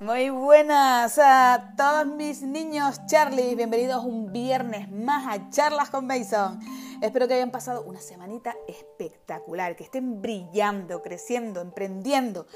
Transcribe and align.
Muy 0.00 0.30
buenas 0.30 1.18
a 1.18 1.74
todos 1.76 2.06
mis 2.06 2.42
niños 2.42 3.04
Charlie, 3.06 3.56
bienvenidos 3.56 4.04
un 4.04 4.32
viernes 4.32 4.88
más 4.92 5.26
a 5.26 5.50
Charlas 5.50 5.90
con 5.90 6.06
Mason. 6.06 6.60
Espero 7.02 7.26
que 7.26 7.34
hayan 7.34 7.50
pasado 7.50 7.82
una 7.82 7.98
semanita 7.98 8.54
espectacular, 8.68 9.74
que 9.74 9.82
estén 9.82 10.22
brillando, 10.22 11.02
creciendo, 11.02 11.60
emprendiendo, 11.60 12.46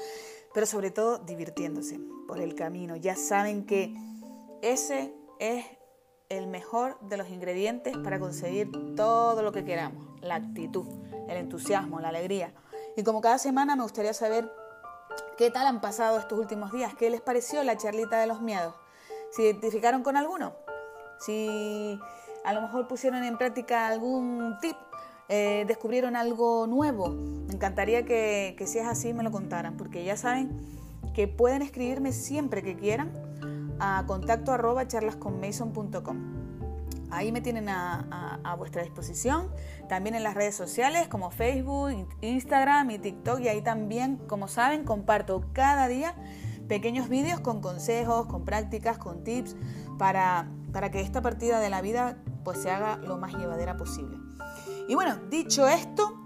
pero 0.53 0.65
sobre 0.65 0.89
todo 0.89 1.17
divirtiéndose 1.17 1.99
por 2.29 2.39
el 2.39 2.55
camino. 2.55 2.95
Ya 2.95 3.17
saben 3.17 3.65
que 3.65 3.93
ese 4.61 5.13
es 5.39 5.65
el 6.29 6.47
mejor 6.47 6.97
de 7.01 7.17
los 7.17 7.29
ingredientes 7.29 7.97
para 7.97 8.19
conseguir 8.19 8.71
todo 8.95 9.43
lo 9.43 9.51
que 9.51 9.65
queramos, 9.65 10.21
la 10.21 10.35
actitud, 10.35 10.87
el 11.27 11.35
entusiasmo, 11.35 11.99
la 11.99 12.07
alegría. 12.07 12.53
Y 12.95 13.03
como 13.03 13.19
cada 13.19 13.37
semana 13.37 13.75
me 13.75 13.83
gustaría 13.83 14.13
saber 14.13 14.49
¿Qué 15.37 15.49
tal 15.49 15.67
han 15.67 15.81
pasado 15.81 16.19
estos 16.19 16.37
últimos 16.37 16.71
días? 16.71 16.93
¿Qué 16.93 17.09
les 17.09 17.21
pareció 17.21 17.63
la 17.63 17.75
charlita 17.77 18.19
de 18.19 18.27
los 18.27 18.41
miedos? 18.41 18.75
¿Se 19.31 19.43
identificaron 19.43 20.03
con 20.03 20.15
alguno? 20.15 20.53
Si 21.19 21.99
a 22.43 22.53
lo 22.53 22.61
mejor 22.61 22.87
pusieron 22.87 23.23
en 23.23 23.37
práctica 23.37 23.87
algún 23.87 24.57
tip, 24.61 24.75
eh, 25.29 25.65
descubrieron 25.67 26.15
algo 26.15 26.67
nuevo, 26.67 27.09
me 27.09 27.53
encantaría 27.53 28.05
que, 28.05 28.55
que 28.57 28.67
si 28.67 28.79
es 28.79 28.85
así 28.85 29.13
me 29.13 29.23
lo 29.23 29.31
contaran, 29.31 29.75
porque 29.77 30.03
ya 30.03 30.17
saben 30.17 30.51
que 31.13 31.27
pueden 31.27 31.61
escribirme 31.61 32.11
siempre 32.11 32.61
que 32.61 32.75
quieran 32.75 33.11
a 33.79 34.03
contacto 34.05 34.51
arroba 34.51 34.87
charlasconmason.com. 34.87 36.42
Ahí 37.13 37.31
me 37.31 37.41
tienen 37.41 37.69
a, 37.69 38.55
vuestra 38.57 38.83
disposición. 38.83 39.49
También 39.87 40.15
en 40.15 40.23
las 40.23 40.33
redes 40.33 40.55
sociales 40.55 41.07
como 41.07 41.31
Facebook, 41.31 42.07
Instagram 42.21 42.91
y 42.91 42.99
TikTok. 42.99 43.39
Y 43.41 43.47
ahí 43.47 43.61
también, 43.61 44.17
como 44.27 44.47
saben, 44.47 44.83
comparto 44.83 45.45
cada 45.53 45.87
día 45.87 46.15
pequeños 46.67 47.09
vídeos 47.09 47.39
con 47.39 47.61
consejos, 47.61 48.25
con 48.25 48.45
prácticas, 48.45 48.97
con 48.97 49.23
tips 49.23 49.55
para, 49.97 50.49
para 50.71 50.91
que 50.91 51.01
esta 51.01 51.21
partida 51.21 51.59
de 51.59 51.69
la 51.69 51.81
vida 51.81 52.17
pues 52.43 52.61
se 52.61 52.71
haga 52.71 52.97
lo 52.97 53.17
más 53.17 53.33
llevadera 53.33 53.77
posible. 53.77 54.17
Y 54.87 54.95
bueno, 54.95 55.17
dicho 55.29 55.67
esto, 55.67 56.23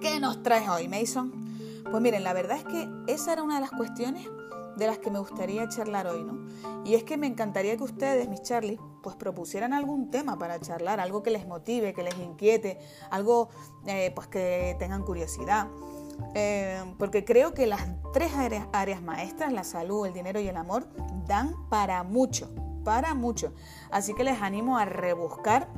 ¿qué 0.00 0.18
nos 0.20 0.42
traes 0.42 0.68
hoy, 0.68 0.88
Mason? 0.88 1.32
Pues 1.90 2.02
miren, 2.02 2.24
la 2.24 2.32
verdad 2.32 2.58
es 2.58 2.64
que 2.64 2.88
esa 3.06 3.32
era 3.32 3.42
una 3.42 3.56
de 3.56 3.60
las 3.60 3.70
cuestiones 3.70 4.28
de 4.78 4.86
las 4.86 4.98
que 4.98 5.10
me 5.10 5.18
gustaría 5.18 5.68
charlar 5.68 6.06
hoy, 6.06 6.24
¿no? 6.24 6.38
Y 6.84 6.94
es 6.94 7.04
que 7.04 7.16
me 7.16 7.26
encantaría 7.26 7.76
que 7.76 7.82
ustedes, 7.82 8.28
mis 8.28 8.42
Charlie, 8.42 8.78
pues 9.02 9.16
propusieran 9.16 9.72
algún 9.72 10.10
tema 10.10 10.38
para 10.38 10.60
charlar, 10.60 11.00
algo 11.00 11.22
que 11.22 11.30
les 11.30 11.46
motive, 11.46 11.92
que 11.92 12.02
les 12.02 12.16
inquiete, 12.18 12.78
algo 13.10 13.48
eh, 13.86 14.12
pues 14.14 14.28
que 14.28 14.76
tengan 14.78 15.02
curiosidad. 15.02 15.66
Eh, 16.34 16.82
porque 16.98 17.24
creo 17.24 17.54
que 17.54 17.66
las 17.66 17.86
tres 18.12 18.32
áreas, 18.72 19.02
maestras, 19.02 19.52
la 19.52 19.64
salud, 19.64 20.06
el 20.06 20.14
dinero 20.14 20.40
y 20.40 20.48
el 20.48 20.56
amor, 20.56 20.88
dan 21.26 21.54
para 21.68 22.02
mucho, 22.02 22.48
para 22.84 23.14
mucho. 23.14 23.52
Así 23.90 24.14
que 24.14 24.24
les 24.24 24.40
animo 24.40 24.78
a 24.78 24.84
rebuscar 24.84 25.68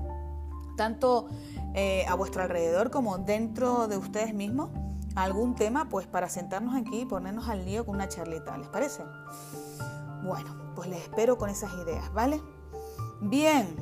tanto 0.77 1.27
eh, 1.75 2.05
a 2.09 2.15
vuestro 2.15 2.43
alrededor 2.43 2.91
como 2.91 3.19
dentro 3.19 3.87
de 3.87 3.97
ustedes 3.97 4.33
mismos 4.35 4.71
algún 5.15 5.55
tema 5.55 5.89
pues 5.89 6.07
para 6.07 6.29
sentarnos 6.29 6.75
aquí 6.75 7.01
y 7.01 7.05
ponernos 7.05 7.49
al 7.49 7.65
lío 7.65 7.85
con 7.85 7.97
una 7.97 8.09
charlita, 8.09 8.57
¿les 8.57 8.69
parece? 8.69 9.05
Bueno, 10.23 10.55
pues 10.75 10.89
les 10.89 11.03
espero 11.03 11.39
con 11.39 11.51
esas 11.51 11.73
ideas, 11.75 12.13
¿vale? 12.13 12.41
Bien, 13.21 13.75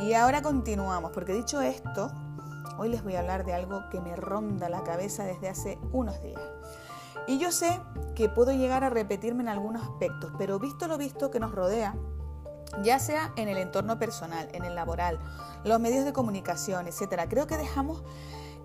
y 0.00 0.12
ahora 0.14 0.42
continuamos, 0.42 1.12
porque 1.12 1.32
dicho 1.32 1.60
esto, 1.60 2.10
hoy 2.78 2.88
les 2.88 3.02
voy 3.02 3.16
a 3.16 3.20
hablar 3.20 3.44
de 3.44 3.54
algo 3.54 3.88
que 3.90 4.00
me 4.00 4.14
ronda 4.16 4.68
la 4.68 4.82
cabeza 4.82 5.24
desde 5.24 5.48
hace 5.48 5.78
unos 5.92 6.22
días. 6.22 6.40
Y 7.26 7.38
yo 7.38 7.52
sé 7.52 7.80
que 8.14 8.28
puedo 8.28 8.52
llegar 8.52 8.84
a 8.84 8.90
repetirme 8.90 9.42
en 9.42 9.48
algunos 9.48 9.82
aspectos, 9.82 10.32
pero 10.38 10.58
visto 10.58 10.88
lo 10.88 10.96
visto 10.96 11.30
que 11.30 11.40
nos 11.40 11.52
rodea, 11.52 11.94
ya 12.82 12.98
sea 12.98 13.32
en 13.36 13.48
el 13.48 13.58
entorno 13.58 13.98
personal, 13.98 14.48
en 14.52 14.64
el 14.64 14.74
laboral, 14.74 15.18
los 15.64 15.80
medios 15.80 16.04
de 16.04 16.12
comunicación, 16.12 16.86
etcétera, 16.86 17.28
creo 17.28 17.46
que 17.46 17.56
dejamos 17.56 18.02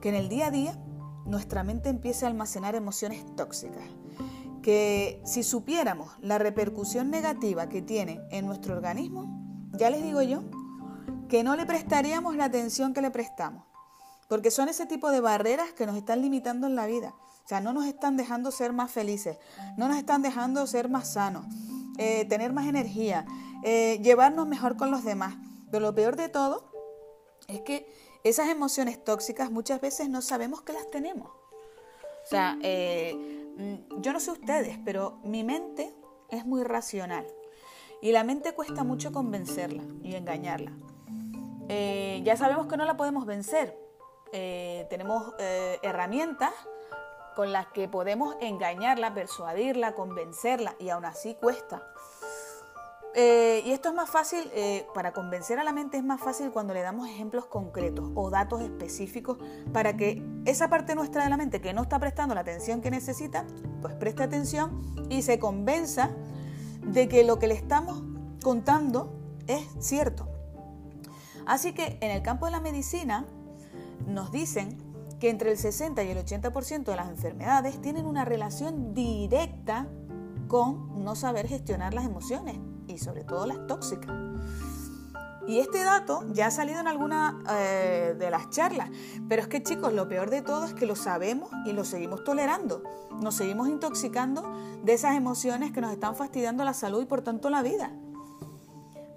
que 0.02 0.10
en 0.10 0.16
el 0.16 0.30
día 0.30 0.48
a 0.48 0.52
día 0.52 0.78
nuestra 1.26 1.64
mente 1.64 1.90
empieza 1.90 2.26
a 2.26 2.30
almacenar 2.30 2.76
emociones 2.76 3.26
tóxicas, 3.36 3.84
que 4.62 5.22
si 5.26 5.44
supiéramos 5.44 6.12
la 6.22 6.38
repercusión 6.38 7.10
negativa 7.10 7.70
que 7.70 7.82
tiene 7.82 8.22
en 8.32 8.46
nuestro 8.46 8.74
organismo, 8.76 9.70
ya 9.74 9.90
les 9.90 10.04
digo 10.04 10.22
yo, 10.22 10.44
que 11.28 11.44
no 11.44 11.56
le 11.56 11.66
prestaríamos 11.66 12.36
la 12.36 12.46
atención 12.46 12.94
que 12.94 13.02
le 13.02 13.12
prestamos, 13.12 13.66
porque 14.30 14.52
son 14.52 14.70
ese 14.70 14.86
tipo 14.86 15.12
de 15.12 15.20
barreras 15.20 15.74
que 15.74 15.86
nos 15.86 15.96
están 15.96 16.22
limitando 16.22 16.68
en 16.68 16.76
la 16.76 16.86
vida, 16.86 17.14
o 17.44 17.48
sea, 17.48 17.60
no 17.60 17.74
nos 17.74 17.86
están 17.86 18.16
dejando 18.16 18.52
ser 18.52 18.72
más 18.72 18.92
felices, 18.92 19.38
no 19.78 19.88
nos 19.88 19.98
están 19.98 20.22
dejando 20.22 20.66
ser 20.66 20.90
más 20.90 21.14
sanos, 21.14 21.46
eh, 21.98 22.26
tener 22.26 22.54
más 22.54 22.68
energía, 22.68 23.26
eh, 23.64 24.00
llevarnos 24.02 24.48
mejor 24.48 24.78
con 24.78 24.92
los 24.92 25.04
demás, 25.04 25.36
pero 25.72 25.88
lo 25.88 25.96
peor 25.96 26.16
de 26.16 26.30
todo 26.30 26.72
es 27.48 27.62
que 27.62 27.86
esas 28.24 28.50
emociones 28.50 29.04
tóxicas 29.04 29.52
muchas 29.52 29.82
veces 29.82 30.10
no 30.10 30.22
sabemos 30.22 30.62
que 30.62 30.74
las 30.74 30.90
tenemos. 30.90 31.28
O 31.28 32.26
sea, 32.26 32.58
eh, 32.62 33.14
mm, 33.58 34.02
yo 34.02 34.14
no 34.14 34.20
sé 34.20 34.32
ustedes, 34.32 34.80
pero 34.86 35.20
mi 35.24 35.44
mente 35.44 35.94
es 36.30 36.46
muy 36.46 36.64
racional 36.64 37.28
y 38.02 38.12
la 38.12 38.24
mente 38.24 38.54
cuesta 38.54 38.84
mucho 38.84 39.12
convencerla 39.12 39.84
y 40.02 40.16
engañarla. 40.16 40.72
Eh, 41.70 42.22
ya 42.24 42.38
sabemos 42.38 42.68
que 42.68 42.78
no 42.78 42.86
la 42.86 42.98
podemos 42.98 43.26
vencer. 43.26 43.78
Eh, 44.32 44.88
tenemos 44.90 45.34
herramientas 45.84 46.54
con 47.36 47.52
las 47.52 47.68
que 47.68 47.88
podemos 47.88 48.36
engañarla, 48.42 49.14
persuadirla, 49.14 49.96
convencerla 49.96 50.76
y 50.80 50.90
aún 50.90 51.06
así 51.06 51.36
cuesta. 51.36 51.84
Eh, 53.16 53.62
y 53.66 53.72
esto 53.72 53.90
es 53.90 53.96
más 53.96 54.10
fácil, 54.10 54.50
eh, 54.56 54.88
para 54.96 55.12
convencer 55.12 55.60
a 55.60 55.64
la 55.64 55.72
mente 55.72 55.98
es 55.98 56.04
más 56.04 56.20
fácil 56.20 56.50
cuando 56.52 56.74
le 56.74 56.82
damos 56.82 57.08
ejemplos 57.08 57.46
concretos 57.46 58.10
o 58.16 58.32
datos 58.32 58.62
específicos 58.62 59.38
para 59.72 59.96
que 59.96 60.24
esa 60.46 60.68
parte 60.68 60.96
nuestra 60.96 61.24
de 61.24 61.30
la 61.30 61.38
mente 61.38 61.62
que 61.62 61.74
no 61.74 61.84
está 61.84 62.00
prestando 62.00 62.34
la 62.34 62.42
atención 62.42 62.82
que 62.82 62.90
necesita, 62.90 63.46
pues 63.82 63.94
preste 63.94 64.24
atención 64.24 64.82
y 65.10 65.22
se 65.22 65.38
convenza 65.38 66.10
de 66.82 67.08
que 67.08 67.24
lo 67.24 67.38
que 67.38 67.48
le 67.48 67.54
estamos 67.54 68.02
contando 68.42 69.14
es 69.46 69.64
cierto. 69.80 70.28
Así 71.46 71.74
que 71.74 71.98
en 72.02 72.10
el 72.10 72.24
campo 72.24 72.46
de 72.46 72.52
la 72.52 72.62
medicina 72.62 73.28
nos 74.08 74.32
dicen 74.32 74.78
que 75.20 75.30
entre 75.30 75.52
el 75.52 75.58
60 75.58 76.04
y 76.04 76.10
el 76.10 76.18
80% 76.18 76.84
de 76.84 76.96
las 76.96 77.10
enfermedades 77.10 77.80
tienen 77.80 78.06
una 78.06 78.26
relación 78.26 78.94
directa 78.94 79.88
con 80.54 81.04
no 81.04 81.16
saber 81.16 81.48
gestionar 81.48 81.96
las 81.96 82.06
emociones 82.06 82.60
y 82.86 83.00
sobre 83.00 83.24
todo 83.24 83.48
las 83.48 83.66
tóxicas. 83.66 84.16
Y 85.48 85.58
este 85.58 85.84
dato 85.84 86.24
ya 86.32 86.46
ha 86.46 86.52
salido 86.52 86.80
en 86.80 86.88
alguna 86.88 87.42
eh, 87.50 88.16
de 88.20 88.30
las 88.30 88.52
charlas, 88.52 88.92
pero 89.28 89.42
es 89.42 89.48
que 89.48 89.64
chicos, 89.64 89.94
lo 89.94 90.08
peor 90.08 90.30
de 90.30 90.44
todo 90.44 90.66
es 90.66 90.76
que 90.76 90.86
lo 90.86 90.96
sabemos 90.96 91.50
y 91.66 91.72
lo 91.74 91.84
seguimos 91.84 92.24
tolerando. 92.24 92.84
Nos 93.20 93.34
seguimos 93.34 93.68
intoxicando 93.68 94.44
de 94.84 94.94
esas 94.94 95.16
emociones 95.16 95.72
que 95.72 95.82
nos 95.82 95.92
están 95.92 96.16
fastidiando 96.16 96.64
la 96.64 96.76
salud 96.76 97.02
y 97.02 97.06
por 97.06 97.24
tanto 97.24 97.50
la 97.50 97.64
vida. 97.64 97.92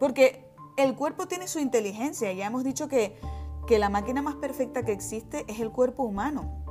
Porque 0.01 0.49
el 0.79 0.95
cuerpo 0.95 1.29
tiene 1.29 1.49
su 1.49 1.59
inteligencia, 1.59 2.33
ya 2.33 2.47
hemos 2.47 2.65
dicho 2.65 2.89
que, 2.89 3.21
que 3.67 3.79
la 3.79 3.91
máquina 3.91 4.23
más 4.23 4.37
perfecta 4.37 4.87
que 4.87 4.93
existe 4.93 5.45
es 5.49 5.61
el 5.61 5.71
cuerpo 5.71 6.03
humano. 6.03 6.65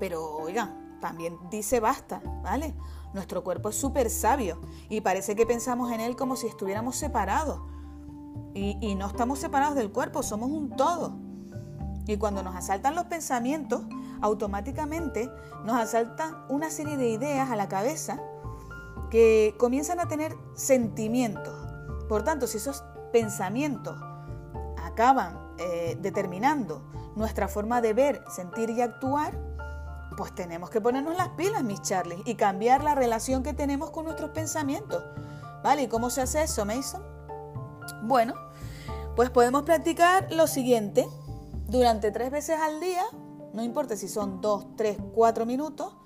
Pero 0.00 0.36
oigan, 0.36 0.96
también 1.02 1.36
dice 1.50 1.80
basta, 1.80 2.22
¿vale? 2.42 2.74
Nuestro 3.12 3.42
cuerpo 3.42 3.68
es 3.70 3.76
súper 3.76 4.08
sabio 4.10 4.60
y 4.88 5.00
parece 5.00 5.34
que 5.34 5.46
pensamos 5.46 5.90
en 5.92 6.00
él 6.00 6.16
como 6.16 6.36
si 6.36 6.46
estuviéramos 6.46 6.96
separados. 6.96 7.60
Y, 8.52 8.94
no 8.96 9.06
estamos 9.06 9.38
separados 9.38 9.76
del 9.76 9.92
cuerpo, 9.92 10.22
somos 10.22 10.50
un 10.50 10.76
todo. 10.76 11.16
Y 12.06 12.16
cuando 12.16 12.42
nos 12.42 12.56
asaltan 12.56 12.94
los 12.94 13.04
pensamientos, 13.04 13.82
automáticamente 14.20 15.30
nos 15.64 15.76
asaltan 15.76 16.34
una 16.48 16.70
serie 16.70 16.96
de 16.96 17.10
ideas 17.10 17.50
a 17.50 17.56
la 17.56 17.68
cabeza 17.68 18.20
que 19.10 19.54
comienzan 19.58 20.00
a 20.00 20.08
tener 20.08 20.36
sentimientos. 20.54 21.54
Por 22.08 22.22
tanto, 22.22 22.46
si 22.46 22.58
esos 22.58 22.82
pensamientos 23.12 23.96
acaban 24.84 25.38
eh, 25.58 25.96
determinando 26.00 26.82
nuestra 27.14 27.48
forma 27.48 27.80
de 27.80 27.92
ver, 27.92 28.24
sentir 28.28 28.70
y 28.70 28.80
actuar, 28.80 29.38
pues 30.20 30.34
tenemos 30.34 30.68
que 30.68 30.82
ponernos 30.82 31.16
las 31.16 31.30
pilas, 31.30 31.64
mis 31.64 31.80
Charlie, 31.80 32.22
y 32.26 32.34
cambiar 32.34 32.84
la 32.84 32.94
relación 32.94 33.42
que 33.42 33.54
tenemos 33.54 33.90
con 33.90 34.04
nuestros 34.04 34.32
pensamientos. 34.32 35.02
¿Vale? 35.64 35.84
¿Y 35.84 35.88
cómo 35.88 36.10
se 36.10 36.20
hace 36.20 36.42
eso, 36.42 36.66
Mason? 36.66 37.02
Bueno, 38.02 38.34
pues 39.16 39.30
podemos 39.30 39.62
practicar 39.62 40.30
lo 40.30 40.46
siguiente. 40.46 41.08
Durante 41.68 42.10
tres 42.10 42.30
veces 42.30 42.60
al 42.60 42.80
día, 42.80 43.02
no 43.54 43.62
importa 43.62 43.96
si 43.96 44.08
son 44.08 44.42
dos, 44.42 44.66
tres, 44.76 44.98
cuatro 45.14 45.46
minutos, 45.46 45.96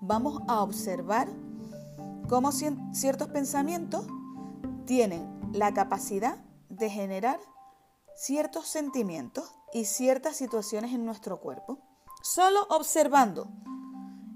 vamos 0.00 0.40
a 0.46 0.62
observar 0.62 1.26
cómo 2.28 2.52
ciertos 2.52 3.26
pensamientos 3.26 4.06
tienen 4.86 5.50
la 5.52 5.74
capacidad 5.74 6.36
de 6.68 6.90
generar 6.90 7.40
ciertos 8.14 8.68
sentimientos 8.68 9.52
y 9.72 9.86
ciertas 9.86 10.36
situaciones 10.36 10.92
en 10.92 11.04
nuestro 11.04 11.40
cuerpo 11.40 11.83
solo 12.24 12.66
observando 12.70 13.48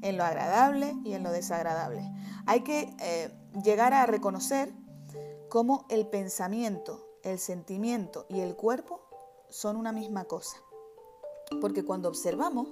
en 0.03 0.19
lo 0.19 0.25
agradable 0.25 0.95
y 1.05 1.15
en 1.15 1.23
lo 1.23 1.33
desagradable. 1.33 2.07
Hay 2.47 2.61
que 2.61 2.95
eh, 3.01 3.35
llegar 3.65 3.95
a 3.95 4.05
reconocer 4.05 4.75
cómo 5.49 5.87
el 5.89 6.07
pensamiento, 6.07 7.19
el 7.23 7.39
sentimiento 7.39 8.27
y 8.29 8.41
el 8.41 8.55
cuerpo 8.57 9.01
son 9.49 9.77
una 9.77 9.91
misma 9.91 10.25
cosa. 10.25 10.59
Porque 11.63 11.83
cuando 11.83 12.11
observamos, 12.11 12.69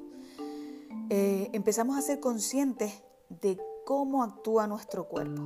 eh, 1.08 1.48
empezamos 1.54 1.96
a 1.96 2.02
ser 2.02 2.20
conscientes 2.20 3.02
de 3.30 3.58
cómo 3.86 4.22
actúa 4.22 4.66
nuestro 4.66 5.08
cuerpo. 5.08 5.40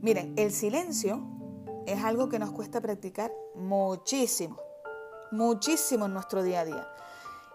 Miren, 0.00 0.32
el 0.38 0.52
silencio 0.52 1.20
es 1.84 2.02
algo 2.02 2.30
que 2.30 2.38
nos 2.38 2.52
cuesta 2.52 2.80
practicar 2.80 3.30
muchísimo, 3.54 4.56
muchísimo 5.32 6.06
en 6.06 6.14
nuestro 6.14 6.42
día 6.42 6.60
a 6.60 6.64
día. 6.64 6.88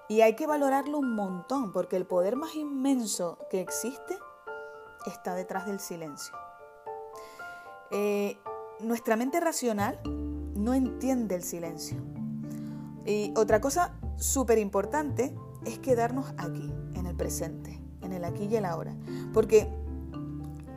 Y 0.10 0.22
hay 0.22 0.36
que 0.36 0.48
valorarlo 0.48 1.00
un 1.00 1.16
montón, 1.16 1.72
porque 1.72 1.96
el 1.96 2.06
poder 2.06 2.36
más 2.36 2.56
inmenso 2.56 3.40
que 3.50 3.62
existe 3.62 4.18
está 5.06 5.36
detrás 5.36 5.66
del 5.66 5.80
silencio. 5.80 6.36
Eh, 7.92 8.38
nuestra 8.80 9.16
mente 9.16 9.40
racional 9.40 10.00
no 10.04 10.74
entiende 10.74 11.36
el 11.36 11.44
silencio. 11.44 11.98
Y 13.06 13.34
otra 13.36 13.62
cosa 13.62 13.94
súper 14.18 14.58
importante 14.58 15.36
es 15.66 15.80
quedarnos 15.80 16.34
aquí, 16.38 16.74
en 16.96 17.06
el 17.06 17.16
presente, 17.16 17.82
en 18.02 18.14
el 18.14 18.24
aquí 18.26 18.46
y 18.46 18.56
el 18.56 18.66
ahora. 18.66 18.96
Porque 19.34 19.68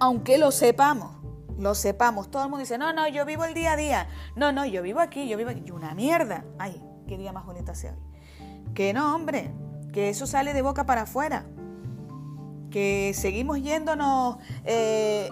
aunque 0.01 0.39
lo 0.39 0.51
sepamos, 0.51 1.17
lo 1.59 1.75
sepamos, 1.75 2.31
todo 2.31 2.43
el 2.43 2.51
mundo 2.51 2.61
dice, 2.61 2.79
no, 2.79 2.93
no, 2.93 3.09
yo 3.09 3.25
vivo 3.25 3.45
el 3.45 3.55
día 3.55 3.73
a 3.73 3.77
día. 3.77 4.09
No, 4.35 4.53
no, 4.53 4.67
yo 4.67 4.83
vivo 4.83 5.01
aquí, 5.01 5.29
yo 5.29 5.37
vivo 5.37 5.51
aquí. 5.51 5.63
Y 5.65 5.71
una 5.71 5.95
mierda. 5.95 6.45
Ay, 6.59 6.83
qué 7.07 7.17
día 7.17 7.33
más 7.33 7.47
bonito 7.47 7.75
sea 7.75 7.93
hoy. 7.93 8.06
Que 8.77 8.93
no, 8.93 9.15
hombre, 9.15 9.51
que 9.95 10.11
eso 10.11 10.27
sale 10.27 10.53
de 10.53 10.61
boca 10.61 10.85
para 10.85 11.03
afuera. 11.03 11.47
Que 12.71 13.13
seguimos 13.15 13.63
yéndonos 13.63 14.37
eh, 14.67 15.31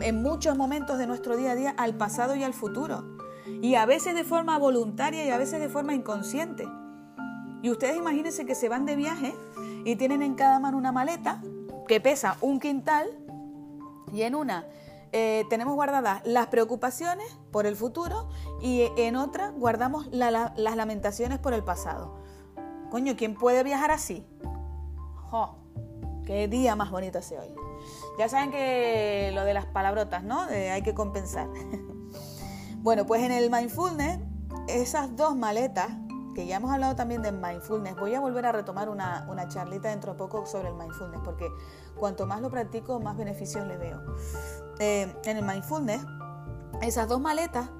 en 0.00 0.22
muchos 0.22 0.56
momentos 0.56 0.96
de 0.98 1.08
nuestro 1.08 1.36
día 1.36 1.50
a 1.50 1.54
día 1.56 1.74
al 1.76 1.96
pasado 1.96 2.36
y 2.36 2.44
al 2.44 2.54
futuro. 2.54 3.16
Y 3.60 3.74
a 3.74 3.84
veces 3.84 4.14
de 4.14 4.22
forma 4.22 4.56
voluntaria 4.58 5.26
y 5.26 5.30
a 5.30 5.38
veces 5.38 5.58
de 5.58 5.68
forma 5.68 5.92
inconsciente. 5.92 6.68
Y 7.64 7.70
ustedes 7.70 7.96
imagínense 7.96 8.46
que 8.46 8.54
se 8.54 8.68
van 8.68 8.86
de 8.86 8.94
viaje 8.94 9.34
y 9.84 9.96
tienen 9.96 10.22
en 10.22 10.36
cada 10.36 10.60
mano 10.60 10.78
una 10.78 10.92
maleta 10.92 11.42
que 11.88 12.00
pesa 12.00 12.36
un 12.42 12.60
quintal 12.60 13.08
y 14.12 14.22
en 14.22 14.36
una 14.36 14.66
eh, 15.10 15.44
tenemos 15.50 15.74
guardadas 15.74 16.22
las 16.24 16.46
preocupaciones 16.46 17.26
por 17.50 17.66
el 17.66 17.74
futuro 17.74 18.28
y 18.62 18.88
en 18.96 19.16
otra 19.16 19.50
guardamos 19.50 20.06
las 20.12 20.76
lamentaciones 20.76 21.40
por 21.40 21.54
el 21.54 21.64
pasado. 21.64 22.23
Coño, 22.94 23.16
¿quién 23.16 23.34
puede 23.34 23.64
viajar 23.64 23.90
así? 23.90 24.24
¡Jo! 25.28 25.56
¡Qué 26.24 26.46
día 26.46 26.76
más 26.76 26.92
bonito 26.92 27.18
hace 27.18 27.36
hoy! 27.36 27.52
Ya 28.20 28.28
saben 28.28 28.52
que 28.52 29.32
lo 29.34 29.42
de 29.44 29.52
las 29.52 29.66
palabrotas, 29.66 30.22
¿no? 30.22 30.42
hay 30.42 30.80
que 30.82 30.94
compensar. 30.94 31.48
bueno, 32.82 33.04
pues 33.04 33.24
en 33.24 33.32
el 33.32 33.50
mindfulness, 33.50 34.20
esas 34.68 35.16
dos 35.16 35.34
maletas, 35.34 35.88
que 36.36 36.46
ya 36.46 36.58
hemos 36.58 36.70
hablado 36.70 36.94
también 36.94 37.20
de 37.20 37.32
mindfulness, 37.32 37.96
voy 37.96 38.14
a 38.14 38.20
volver 38.20 38.46
a 38.46 38.52
retomar 38.52 38.88
una, 38.88 39.26
una 39.28 39.48
charlita 39.48 39.88
dentro 39.88 40.12
de 40.12 40.18
poco 40.18 40.46
sobre 40.46 40.68
el 40.68 40.76
mindfulness, 40.76 41.20
porque 41.24 41.48
cuanto 41.98 42.28
más 42.28 42.42
lo 42.42 42.48
practico, 42.48 43.00
más 43.00 43.16
beneficios 43.16 43.66
le 43.66 43.76
veo. 43.76 44.00
Eh, 44.78 45.12
en 45.24 45.36
el 45.36 45.44
mindfulness, 45.44 46.06
esas 46.80 47.08
dos 47.08 47.20
maletas 47.20 47.70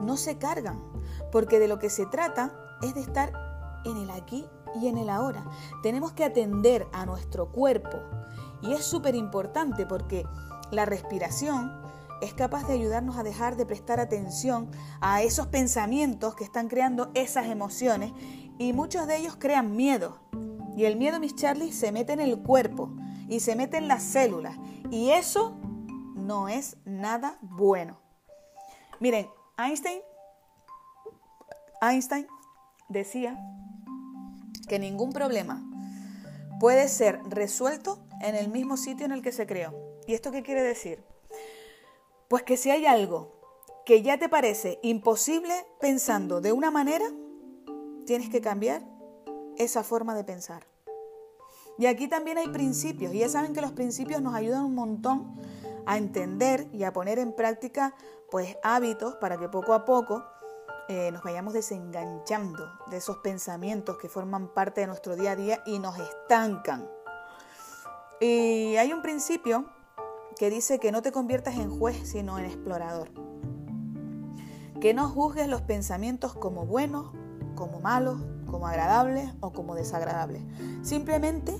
no 0.00 0.16
se 0.16 0.38
cargan, 0.38 0.82
porque 1.30 1.60
de 1.60 1.68
lo 1.68 1.78
que 1.78 1.88
se 1.88 2.04
trata 2.06 2.52
es 2.82 2.96
de 2.96 3.00
estar 3.02 3.49
en 3.84 3.96
el 3.96 4.10
aquí 4.10 4.46
y 4.80 4.88
en 4.88 4.98
el 4.98 5.10
ahora. 5.10 5.44
Tenemos 5.82 6.12
que 6.12 6.24
atender 6.24 6.86
a 6.92 7.06
nuestro 7.06 7.50
cuerpo 7.50 7.98
y 8.62 8.72
es 8.72 8.84
súper 8.84 9.14
importante 9.14 9.86
porque 9.86 10.24
la 10.70 10.84
respiración 10.84 11.80
es 12.20 12.34
capaz 12.34 12.66
de 12.66 12.74
ayudarnos 12.74 13.16
a 13.16 13.22
dejar 13.22 13.56
de 13.56 13.66
prestar 13.66 13.98
atención 13.98 14.70
a 15.00 15.22
esos 15.22 15.46
pensamientos 15.46 16.34
que 16.34 16.44
están 16.44 16.68
creando 16.68 17.10
esas 17.14 17.46
emociones 17.46 18.12
y 18.58 18.72
muchos 18.72 19.06
de 19.06 19.16
ellos 19.16 19.36
crean 19.38 19.74
miedo. 19.74 20.18
Y 20.76 20.84
el 20.84 20.96
miedo, 20.96 21.18
mis 21.18 21.34
Charlie, 21.34 21.72
se 21.72 21.92
mete 21.92 22.12
en 22.12 22.20
el 22.20 22.42
cuerpo 22.42 22.90
y 23.28 23.40
se 23.40 23.56
mete 23.56 23.78
en 23.78 23.88
las 23.88 24.02
células 24.02 24.56
y 24.90 25.10
eso 25.10 25.56
no 26.14 26.48
es 26.48 26.76
nada 26.84 27.38
bueno. 27.40 27.98
Miren, 29.00 29.28
Einstein 29.56 30.00
Einstein 31.80 32.26
decía 32.88 33.38
que 34.70 34.78
ningún 34.78 35.12
problema 35.12 35.64
puede 36.60 36.86
ser 36.86 37.18
resuelto 37.28 37.98
en 38.20 38.36
el 38.36 38.48
mismo 38.48 38.76
sitio 38.76 39.04
en 39.04 39.10
el 39.10 39.20
que 39.20 39.32
se 39.32 39.44
creó. 39.44 39.74
¿Y 40.06 40.14
esto 40.14 40.30
qué 40.30 40.44
quiere 40.44 40.62
decir? 40.62 41.02
Pues 42.28 42.44
que 42.44 42.56
si 42.56 42.70
hay 42.70 42.86
algo 42.86 43.32
que 43.84 44.02
ya 44.02 44.16
te 44.16 44.28
parece 44.28 44.78
imposible 44.82 45.52
pensando 45.80 46.40
de 46.40 46.52
una 46.52 46.70
manera, 46.70 47.04
tienes 48.06 48.30
que 48.30 48.40
cambiar 48.40 48.84
esa 49.56 49.82
forma 49.82 50.14
de 50.14 50.22
pensar. 50.22 50.68
Y 51.76 51.86
aquí 51.86 52.06
también 52.06 52.38
hay 52.38 52.46
principios, 52.50 53.12
y 53.12 53.18
ya 53.18 53.28
saben 53.28 53.52
que 53.52 53.62
los 53.62 53.72
principios 53.72 54.22
nos 54.22 54.36
ayudan 54.36 54.64
un 54.64 54.76
montón 54.76 55.34
a 55.84 55.98
entender 55.98 56.68
y 56.72 56.84
a 56.84 56.92
poner 56.92 57.18
en 57.18 57.34
práctica 57.34 57.92
pues 58.30 58.56
hábitos 58.62 59.16
para 59.16 59.36
que 59.36 59.48
poco 59.48 59.74
a 59.74 59.84
poco 59.84 60.22
eh, 60.90 61.12
nos 61.12 61.22
vayamos 61.22 61.54
desenganchando 61.54 62.68
de 62.90 62.96
esos 62.96 63.18
pensamientos 63.18 63.96
que 63.98 64.08
forman 64.08 64.48
parte 64.48 64.80
de 64.80 64.88
nuestro 64.88 65.14
día 65.14 65.30
a 65.30 65.36
día 65.36 65.62
y 65.64 65.78
nos 65.78 65.96
estancan. 65.96 66.90
Y 68.20 68.74
hay 68.74 68.92
un 68.92 69.00
principio 69.00 69.66
que 70.36 70.50
dice 70.50 70.80
que 70.80 70.90
no 70.90 71.00
te 71.00 71.12
conviertas 71.12 71.54
en 71.54 71.70
juez, 71.70 71.96
sino 72.08 72.40
en 72.40 72.46
explorador. 72.46 73.08
Que 74.80 74.92
no 74.92 75.08
juzgues 75.08 75.46
los 75.46 75.62
pensamientos 75.62 76.34
como 76.34 76.66
buenos, 76.66 77.12
como 77.54 77.78
malos, 77.78 78.20
como 78.50 78.66
agradables 78.66 79.30
o 79.38 79.52
como 79.52 79.76
desagradables. 79.76 80.42
Simplemente 80.82 81.56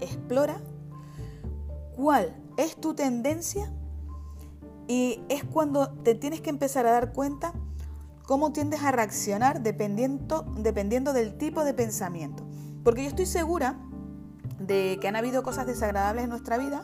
explora 0.00 0.62
cuál 1.94 2.34
es 2.56 2.74
tu 2.76 2.94
tendencia 2.94 3.70
y 4.88 5.22
es 5.28 5.44
cuando 5.44 5.90
te 5.90 6.14
tienes 6.14 6.40
que 6.40 6.48
empezar 6.48 6.86
a 6.86 6.92
dar 6.92 7.12
cuenta 7.12 7.52
cómo 8.26 8.52
tiendes 8.52 8.82
a 8.82 8.90
reaccionar 8.90 9.62
dependiendo, 9.62 10.42
dependiendo 10.58 11.12
del 11.12 11.38
tipo 11.38 11.64
de 11.64 11.72
pensamiento. 11.72 12.44
Porque 12.84 13.04
yo 13.04 13.08
estoy 13.08 13.26
segura 13.26 13.78
de 14.58 14.98
que 15.00 15.08
han 15.08 15.16
habido 15.16 15.42
cosas 15.42 15.66
desagradables 15.66 16.24
en 16.24 16.30
nuestra 16.30 16.58
vida, 16.58 16.82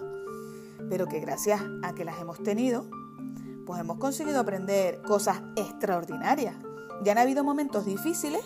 pero 0.89 1.07
que 1.09 1.21
gracias 1.21 1.61
a 1.83 1.95
que 1.95 2.05
las 2.05 2.21
hemos 2.21 2.43
tenido, 2.43 2.89
pues 3.67 3.81
hemos 3.81 3.99
conseguido 3.99 4.41
aprender 4.41 5.03
cosas 5.03 5.43
extraordinarias. 5.57 6.55
Ya 7.05 7.13
han 7.13 7.19
habido 7.19 7.45
momentos 7.45 7.85
difíciles 7.85 8.43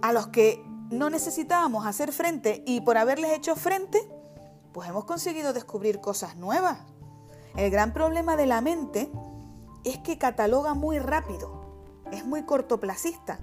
a 0.00 0.12
los 0.12 0.28
que 0.28 0.64
no 0.90 1.10
necesitábamos 1.10 1.86
hacer 1.86 2.12
frente 2.12 2.62
y 2.66 2.80
por 2.80 2.96
haberles 2.96 3.32
hecho 3.32 3.56
frente, 3.56 3.98
pues 4.72 4.88
hemos 4.88 5.04
conseguido 5.04 5.52
descubrir 5.52 6.00
cosas 6.00 6.36
nuevas. 6.36 6.78
El 7.56 7.70
gran 7.70 7.92
problema 7.92 8.36
de 8.36 8.46
la 8.46 8.60
mente 8.60 9.10
es 9.84 9.98
que 9.98 10.18
cataloga 10.18 10.74
muy 10.74 10.98
rápido 10.98 11.57
es 12.12 12.24
muy 12.24 12.44
cortoplacista. 12.44 13.38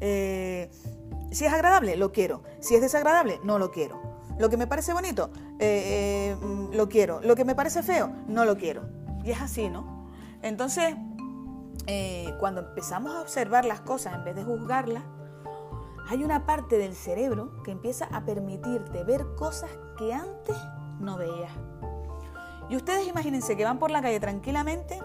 Eh, 0.00 0.70
si 1.30 1.44
es 1.44 1.52
agradable, 1.52 1.96
lo 1.96 2.12
quiero. 2.12 2.42
Si 2.60 2.74
es 2.74 2.80
desagradable, 2.80 3.40
no 3.44 3.58
lo 3.58 3.70
quiero. 3.70 4.00
Lo 4.38 4.48
que 4.48 4.56
me 4.56 4.66
parece 4.66 4.92
bonito, 4.92 5.30
eh, 5.58 6.36
eh, 6.38 6.68
lo 6.72 6.88
quiero. 6.88 7.20
Lo 7.20 7.34
que 7.34 7.44
me 7.44 7.54
parece 7.54 7.82
feo, 7.82 8.10
no 8.28 8.44
lo 8.44 8.56
quiero. 8.56 8.82
Y 9.24 9.32
es 9.32 9.40
así, 9.40 9.68
¿no? 9.68 10.08
Entonces, 10.42 10.94
cuando 12.38 12.60
empezamos 12.60 13.14
a 13.14 13.22
observar 13.22 13.64
las 13.64 13.80
cosas 13.80 14.14
en 14.14 14.24
vez 14.24 14.36
de 14.36 14.44
juzgarlas, 14.44 15.02
hay 16.08 16.22
una 16.22 16.46
parte 16.46 16.78
del 16.78 16.94
cerebro 16.94 17.62
que 17.62 17.70
empieza 17.70 18.06
a 18.06 18.24
permitirte 18.24 19.04
ver 19.04 19.26
cosas 19.36 19.70
que 19.96 20.12
antes 20.12 20.56
no 21.00 21.16
veías. 21.16 21.52
Y 22.68 22.76
ustedes 22.76 23.08
imagínense 23.08 23.56
que 23.56 23.64
van 23.64 23.78
por 23.78 23.90
la 23.90 24.02
calle 24.02 24.20
tranquilamente 24.20 25.00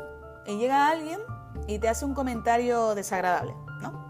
y 0.45 0.57
llega 0.57 0.89
alguien 0.89 1.19
y 1.67 1.79
te 1.79 1.89
hace 1.89 2.05
un 2.05 2.13
comentario 2.13 2.95
desagradable, 2.95 3.53
¿no? 3.81 4.03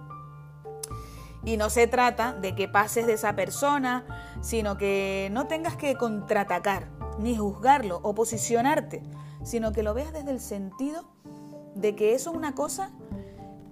Y 1.44 1.58
no 1.58 1.70
se 1.70 1.88
trata 1.88 2.34
de 2.34 2.56
que 2.56 2.68
pases 2.68 3.06
de 3.06 3.14
esa 3.14 3.36
persona, 3.36 4.06
sino 4.42 4.78
que 4.78 5.30
no 5.32 5.48
tengas 5.48 5.76
que 5.76 5.96
contraatacar, 5.96 6.90
ni 7.20 7.36
juzgarlo 7.36 8.00
o 8.04 8.16
posicionarte, 8.16 9.04
sino 9.44 9.72
que 9.72 9.84
lo 9.84 9.94
veas 9.94 10.14
desde 10.14 10.32
el 10.32 10.40
sentido 10.40 11.04
de 11.76 11.96
que 11.96 12.14
eso 12.14 12.32
es 12.32 12.38
una 12.38 12.56
cosa 12.56 12.92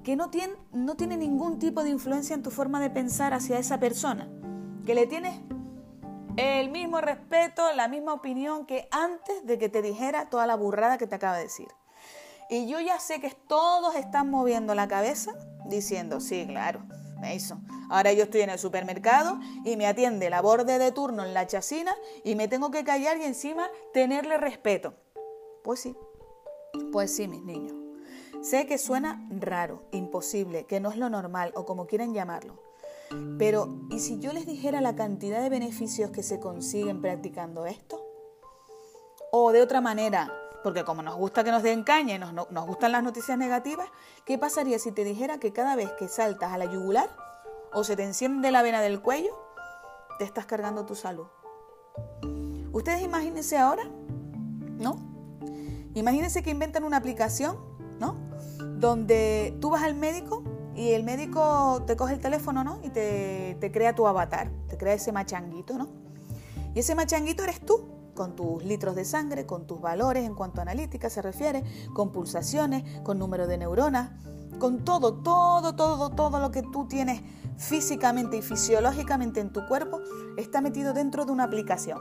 que 0.04 0.16
no 0.16 0.30
tiene, 0.30 0.56
no 0.72 0.96
tiene 0.96 1.18
ningún 1.18 1.60
tipo 1.60 1.84
de 1.84 1.92
influencia 1.92 2.34
en 2.34 2.44
tu 2.44 2.52
forma 2.52 2.80
de 2.80 2.90
pensar 2.90 3.34
hacia 3.34 3.60
esa 3.60 3.80
persona, 3.80 4.30
que 4.86 4.96
le 4.96 5.08
tienes 5.08 5.40
el 6.38 6.70
mismo 6.72 7.02
respeto, 7.02 7.62
la 7.74 7.88
misma 7.88 8.14
opinión 8.14 8.66
que 8.66 8.88
antes 8.92 9.46
de 9.46 9.58
que 9.58 9.70
te 9.70 9.82
dijera 9.82 10.30
toda 10.30 10.48
la 10.48 10.56
burrada 10.56 10.98
que 10.98 11.08
te 11.08 11.16
acaba 11.16 11.38
de 11.38 11.44
decir. 11.44 11.68
Y 12.52 12.68
yo 12.68 12.82
ya 12.82 13.00
sé 13.00 13.22
que 13.22 13.32
todos 13.48 13.96
están 13.96 14.30
moviendo 14.30 14.76
la 14.76 14.90
cabeza 14.90 15.34
diciendo, 15.68 16.20
sí, 16.20 16.46
claro, 16.46 16.82
me 17.22 17.34
hizo. 17.34 17.58
Ahora 17.90 18.12
yo 18.12 18.24
estoy 18.24 18.42
en 18.42 18.50
el 18.50 18.60
supermercado 18.60 19.40
y 19.64 19.78
me 19.78 19.88
atiende 19.88 20.30
la 20.30 20.42
borde 20.42 20.78
de 20.78 20.92
turno 20.92 21.24
en 21.24 21.34
la 21.34 21.48
chacina 21.48 21.96
y 22.26 22.36
me 22.36 22.50
tengo 22.50 22.70
que 22.70 22.84
callar 22.84 23.18
y 23.18 23.24
encima 23.24 23.70
tenerle 23.94 24.38
respeto. 24.38 24.96
Pues 25.64 25.80
sí, 25.80 25.96
pues 26.92 27.16
sí, 27.16 27.30
mis 27.30 27.42
niños. 27.42 27.74
Sé 28.42 28.66
que 28.66 28.78
suena 28.78 29.26
raro, 29.30 29.84
imposible, 29.94 30.66
que 30.66 30.82
no 30.82 30.90
es 30.90 30.98
lo 30.98 31.10
normal 31.10 31.54
o 31.56 31.66
como 31.66 31.88
quieran 31.88 32.14
llamarlo. 32.14 32.62
Pero, 33.38 33.70
¿y 33.90 34.00
si 34.00 34.20
yo 34.20 34.34
les 34.34 34.46
dijera 34.46 34.82
la 34.82 34.98
cantidad 34.98 35.42
de 35.42 35.50
beneficios 35.50 36.12
que 36.12 36.22
se 36.22 36.42
consiguen 36.42 37.02
practicando 37.02 37.66
esto? 37.66 38.06
O 39.32 39.54
de 39.54 39.62
otra 39.62 39.80
manera, 39.80 40.34
porque 40.64 40.84
como 40.84 41.02
nos 41.02 41.16
gusta 41.16 41.44
que 41.44 41.52
nos 41.52 41.64
den 41.64 41.84
caña 41.84 42.16
y 42.16 42.20
nos, 42.20 42.34
nos 42.34 42.66
gustan 42.66 42.92
las 42.92 43.04
noticias 43.04 43.38
negativas, 43.38 43.90
¿qué 44.26 44.38
pasaría 44.38 44.80
si 44.80 44.92
te 44.92 45.04
dijera 45.04 45.40
que 45.40 45.54
cada 45.54 45.76
vez 45.76 45.92
que 45.98 46.08
saltas 46.08 46.52
a 46.54 46.58
la 46.58 46.66
yugular 46.66 47.10
o 47.74 47.84
se 47.84 47.96
te 47.96 48.04
enciende 48.04 48.52
la 48.52 48.62
vena 48.62 48.82
del 48.82 49.02
cuello, 49.02 49.38
te 50.18 50.26
estás 50.26 50.46
cargando 50.46 50.86
tu 50.86 50.96
salud? 50.96 51.28
Ustedes 52.72 53.02
imagínense 53.02 53.58
ahora, 53.58 53.84
¿no? 54.78 54.96
Imagínense 55.94 56.42
que 56.42 56.52
inventan 56.52 56.84
una 56.84 56.98
aplicación, 56.98 57.58
¿no? 58.00 58.16
Donde 58.78 59.58
tú 59.60 59.72
vas 59.72 59.84
al 59.84 59.96
médico 59.96 60.44
y 60.76 60.92
el 60.92 61.04
médico 61.04 61.84
te 61.86 61.98
coge 61.98 62.14
el 62.14 62.20
teléfono, 62.20 62.64
¿no? 62.64 62.80
Y 62.84 62.90
te, 62.90 63.58
te 63.60 63.72
crea 63.72 63.94
tu 63.94 64.08
avatar, 64.08 64.50
te 64.70 64.78
crea 64.78 64.94
ese 64.94 65.12
machanguito, 65.12 65.78
¿no? 65.78 65.90
Y 66.74 66.80
ese 66.80 66.96
machanguito 66.96 67.44
eres 67.44 67.60
tú, 67.60 67.91
con 68.22 68.36
tus 68.36 68.64
litros 68.64 68.94
de 68.96 69.04
sangre, 69.04 69.48
con 69.48 69.66
tus 69.66 69.82
valores 69.82 70.28
en 70.28 70.36
cuanto 70.36 70.60
a 70.60 70.62
analítica 70.62 71.10
se 71.10 71.24
refiere, 71.24 71.64
con 71.96 72.12
pulsaciones, 72.12 72.84
con 73.00 73.18
número 73.18 73.48
de 73.48 73.58
neuronas, 73.58 74.12
con 74.60 74.86
todo, 74.86 75.16
todo, 75.24 75.74
todo, 75.74 76.12
todo 76.12 76.40
lo 76.40 76.52
que 76.52 76.62
tú 76.62 76.88
tienes 76.88 77.24
físicamente 77.58 78.38
y 78.38 78.44
fisiológicamente 78.44 79.40
en 79.40 79.52
tu 79.52 79.66
cuerpo 79.66 80.02
está 80.38 80.62
metido 80.62 80.94
dentro 80.94 81.26
de 81.26 81.32
una 81.32 81.46
aplicación. 81.46 81.98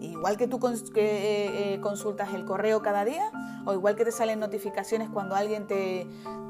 Igual 0.00 0.38
que 0.38 0.48
tú 0.48 0.58
eh, 0.66 0.94
eh, 0.94 1.80
consultas 1.82 2.32
el 2.32 2.46
correo 2.46 2.80
cada 2.80 3.04
día, 3.04 3.30
o 3.66 3.74
igual 3.74 3.96
que 3.96 4.06
te 4.06 4.12
salen 4.12 4.40
notificaciones 4.40 5.10
cuando 5.10 5.34
alguien 5.34 5.66
te, 5.66 6.06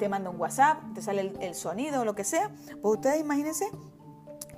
manda 0.08 0.30
un 0.30 0.40
WhatsApp, 0.40 0.78
te 0.94 1.02
sale 1.02 1.22
el, 1.22 1.36
el 1.40 1.56
sonido 1.56 2.02
o 2.02 2.04
lo 2.04 2.14
que 2.14 2.22
sea, 2.22 2.52
pues 2.80 2.94
ustedes 2.94 3.20
imagínense 3.20 3.68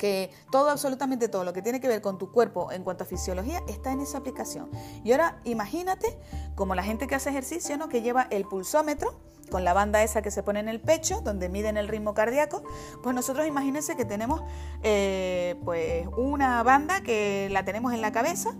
que 0.02 0.32
todo, 0.50 0.68
absolutamente 0.68 1.28
todo 1.28 1.44
lo 1.44 1.52
que 1.52 1.62
tiene 1.62 1.78
que 1.78 1.86
ver 1.86 2.02
con 2.02 2.18
tu 2.18 2.32
cuerpo 2.32 2.72
en 2.72 2.82
cuanto 2.82 3.04
a 3.04 3.06
fisiología 3.06 3.62
está 3.68 3.92
en 3.92 4.00
esa 4.00 4.18
aplicación. 4.18 4.68
Y 5.04 5.12
ahora 5.12 5.40
imagínate 5.44 6.18
como 6.56 6.74
la 6.74 6.82
gente 6.82 7.06
que 7.06 7.14
hace 7.14 7.30
ejercicio, 7.30 7.78
¿no? 7.78 7.88
Que 7.88 8.02
lleva 8.02 8.26
el 8.30 8.44
pulsómetro 8.44 9.14
con 9.48 9.64
la 9.64 9.74
banda 9.74 10.02
esa 10.02 10.20
que 10.20 10.32
se 10.32 10.42
pone 10.42 10.58
en 10.58 10.68
el 10.68 10.80
pecho, 10.80 11.20
donde 11.20 11.48
miden 11.48 11.76
el 11.76 11.86
ritmo 11.86 12.14
cardíaco, 12.14 12.64
pues 13.00 13.14
nosotros 13.14 13.46
imagínense 13.46 13.94
que 13.94 14.04
tenemos 14.04 14.42
eh, 14.82 15.54
pues 15.64 16.08
una 16.16 16.64
banda 16.64 17.02
que 17.02 17.46
la 17.52 17.64
tenemos 17.64 17.92
en 17.92 18.00
la 18.00 18.10
cabeza 18.10 18.56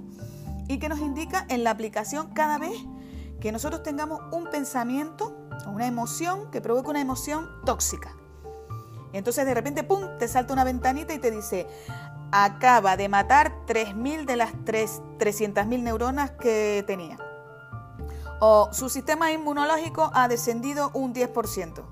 y 0.68 0.78
que 0.78 0.88
nos 0.88 1.00
indica 1.00 1.44
en 1.49 1.64
la 1.64 1.72
aplicación 1.72 2.32
cada 2.34 2.58
vez 2.58 2.76
que 3.40 3.50
nosotros 3.50 3.82
tengamos 3.82 4.20
un 4.30 4.49
pensamiento 4.49 5.37
o 5.66 5.70
una 5.70 5.88
emoción 5.88 6.52
que 6.52 6.61
provoque 6.61 6.90
una 6.90 7.00
emoción 7.00 7.49
tóxica. 7.64 8.14
Entonces 9.12 9.45
de 9.47 9.54
repente, 9.54 9.83
¡pum!, 9.83 10.19
te 10.19 10.28
salta 10.28 10.52
una 10.52 10.64
ventanita 10.64 11.14
y 11.14 11.19
te 11.19 11.31
dice, 11.31 11.66
acaba 12.31 12.97
de 12.97 13.09
matar 13.09 13.52
3.000 13.66 14.25
de 14.25 14.37
las 14.37 14.52
300.000 14.54 15.83
neuronas 15.83 16.31
que 16.33 16.83
tenía. 16.87 17.19
O 18.40 18.71
su 18.73 18.88
sistema 18.88 19.31
inmunológico 19.33 20.11
ha 20.14 20.28
descendido 20.28 20.90
un 20.95 21.14
10%. 21.14 21.85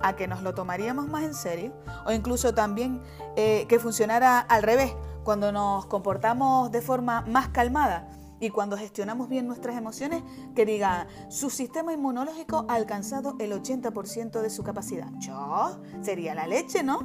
A 0.00 0.14
que 0.14 0.28
nos 0.28 0.42
lo 0.42 0.54
tomaríamos 0.54 1.08
más 1.08 1.24
en 1.24 1.34
serio. 1.34 1.72
O 2.04 2.12
incluso 2.12 2.54
también 2.54 3.02
eh, 3.34 3.66
que 3.68 3.78
funcionara 3.78 4.38
al 4.38 4.62
revés, 4.62 4.94
cuando 5.24 5.50
nos 5.50 5.86
comportamos 5.86 6.70
de 6.70 6.82
forma 6.82 7.22
más 7.22 7.48
calmada 7.48 8.08
y 8.40 8.50
cuando 8.50 8.76
gestionamos 8.76 9.28
bien 9.28 9.46
nuestras 9.46 9.76
emociones, 9.76 10.22
que 10.54 10.66
diga, 10.66 11.06
su 11.28 11.50
sistema 11.50 11.92
inmunológico 11.92 12.66
ha 12.68 12.74
alcanzado 12.74 13.36
el 13.38 13.52
80% 13.52 14.40
de 14.40 14.50
su 14.50 14.62
capacidad. 14.62 15.10
Yo, 15.18 15.80
sería 16.02 16.34
la 16.34 16.46
leche, 16.46 16.82
¿no? 16.82 17.00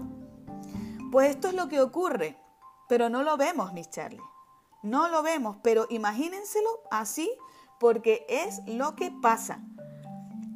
Pues 1.11 1.31
esto 1.31 1.47
es 1.47 1.53
lo 1.53 1.67
que 1.67 1.81
ocurre, 1.81 2.37
pero 2.87 3.09
no 3.09 3.23
lo 3.23 3.37
vemos, 3.37 3.73
Miss 3.73 3.89
Charlie. 3.89 4.21
No 4.83 5.09
lo 5.09 5.21
vemos, 5.23 5.57
pero 5.61 5.85
imagínenselo 5.89 6.69
así 6.89 7.31
porque 7.79 8.25
es 8.29 8.61
lo 8.65 8.95
que 8.95 9.11
pasa. 9.11 9.59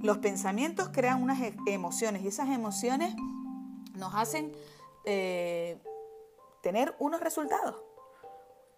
Los 0.02 0.18
pensamientos 0.20 0.90
crean 0.92 1.22
unas 1.22 1.42
e-, 1.42 1.56
emociones 1.68 2.24
y 2.24 2.28
esas 2.28 2.50
emociones 2.50 3.16
nos 3.96 4.14
hacen 4.16 4.52
eh, 5.06 5.82
tener 6.62 6.96
unos 7.00 7.22
resultados. 7.22 7.85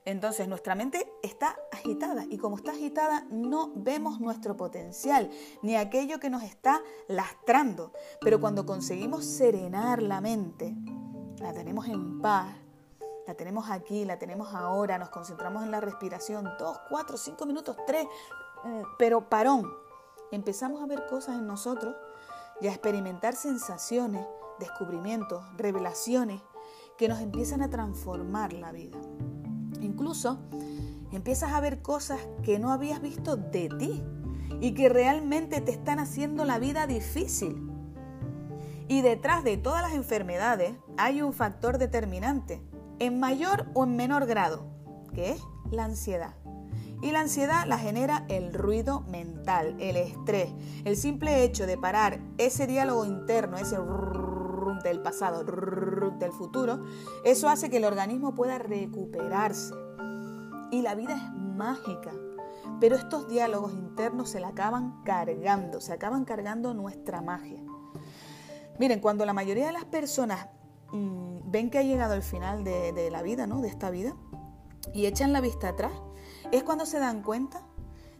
Entonces 0.08 0.48
nuestra 0.48 0.74
mente 0.74 1.12
está 1.22 1.60
agitada 1.70 2.24
y 2.30 2.38
como 2.38 2.56
está 2.56 2.72
agitada 2.72 3.26
no 3.30 3.74
vemos 3.76 4.22
nuestro 4.22 4.56
potencial 4.56 5.30
ni 5.62 5.76
aquello 5.76 6.18
que 6.18 6.30
nos 6.30 6.44
está 6.44 6.82
lastrando. 7.10 7.92
Pero 8.22 8.40
cuando 8.40 8.66
conseguimos 8.66 9.26
serenar 9.26 10.02
la 10.02 10.22
mente, 10.22 10.74
la 11.42 11.52
tenemos 11.52 11.88
en 11.90 12.22
paz, 12.22 12.56
la 13.28 13.34
tenemos 13.34 13.70
aquí, 13.70 14.06
la 14.06 14.18
tenemos 14.18 14.54
ahora, 14.56 14.98
nos 14.98 15.10
concentramos 15.10 15.62
en 15.64 15.72
la 15.72 15.82
respiración, 15.82 16.48
dos, 16.58 16.80
cuatro, 16.88 17.18
cinco 17.18 17.46
minutos, 17.46 17.76
tres, 17.86 18.08
mm, 18.64 18.84
pero 18.98 19.28
parón. 19.28 19.70
Empezamos 20.32 20.82
a 20.82 20.86
ver 20.86 21.06
cosas 21.08 21.36
en 21.36 21.48
nosotros 21.48 21.94
y 22.62 22.68
a 22.68 22.72
experimentar 22.72 23.36
sensaciones, 23.36 24.26
descubrimientos, 24.58 25.44
revelaciones 25.58 26.42
que 26.98 27.10
nos 27.10 27.20
empiezan 27.20 27.62
a 27.62 27.70
transformar 27.70 28.54
la 28.54 28.72
vida. 28.72 28.98
Incluso 29.81 30.39
empiezas 31.12 31.53
a 31.53 31.60
ver 31.62 31.81
cosas 31.81 32.19
que 32.43 32.60
no 32.60 32.72
habías 32.72 33.01
visto 33.01 33.38
de 33.38 33.69
ti 33.69 34.03
y 34.62 34.74
que 34.74 34.89
realmente 34.89 35.62
te 35.62 35.72
están 35.72 36.00
haciendo 36.00 36.46
la 36.46 36.60
vida 36.60 36.88
difícil. 36.88 37.69
Y 38.88 39.01
detrás 39.01 39.43
de 39.43 39.57
todas 39.57 39.81
las 39.81 39.93
enfermedades 39.93 40.74
hay 40.98 41.22
un 41.22 41.34
factor 41.34 41.77
determinante, 41.77 42.62
en 43.00 43.19
mayor 43.19 43.67
o 43.74 43.84
en 43.84 43.96
menor 43.96 44.25
grado, 44.25 44.65
que 45.13 45.31
es 45.31 45.41
la 45.72 45.86
ansiedad. 45.86 46.34
Y 47.01 47.12
la 47.12 47.19
ansiedad 47.19 47.67
la 47.67 47.77
genera 47.77 48.25
el 48.27 48.53
ruido 48.53 49.01
mental, 49.01 49.75
el 49.79 49.98
estrés, 49.98 50.50
el 50.84 50.98
simple 50.98 51.43
hecho 51.43 51.67
de 51.67 51.77
parar 51.77 52.19
ese 52.39 52.65
diálogo 52.65 53.05
interno, 53.05 53.57
ese 53.57 53.77
del 54.84 55.01
pasado, 55.01 55.43
del 55.43 56.31
futuro, 56.31 56.84
eso 57.24 57.50
hace 57.50 57.69
que 57.69 57.77
el 57.77 57.86
organismo 57.86 58.36
pueda 58.36 58.57
recuperarse. 58.57 59.74
Y 60.72 60.81
la 60.81 60.96
vida 60.96 61.15
es 61.15 61.34
mágica. 61.34 62.12
Pero 62.79 62.96
estos 62.96 63.27
diálogos 63.27 63.74
internos 63.74 64.29
se 64.29 64.39
la 64.39 64.50
acaban 64.50 65.01
cargando, 65.03 65.81
se 65.81 65.93
acaban 65.93 66.25
cargando 66.25 66.74
nuestra 66.74 67.22
magia. 67.22 67.63
Miren, 68.79 69.00
cuando 69.00 69.25
la 69.25 69.34
mayoría 69.34 69.65
de 69.67 69.72
las 69.72 69.86
personas 69.86 70.48
mm, 70.91 71.50
ven 71.50 71.72
que 71.72 71.79
ha 71.79 71.84
llegado 71.84 72.13
el 72.13 72.22
final 72.22 72.63
de, 72.63 72.93
de 72.93 73.10
la 73.10 73.24
vida, 73.24 73.48
¿no? 73.48 73.62
De 73.62 73.69
esta 73.69 73.89
vida, 73.89 74.15
y 74.93 75.07
echan 75.07 75.34
la 75.34 75.41
vista 75.41 75.69
atrás, 75.69 75.93
es 76.51 76.63
cuando 76.63 76.86
se 76.86 77.00
dan 77.00 77.24
cuenta 77.24 77.62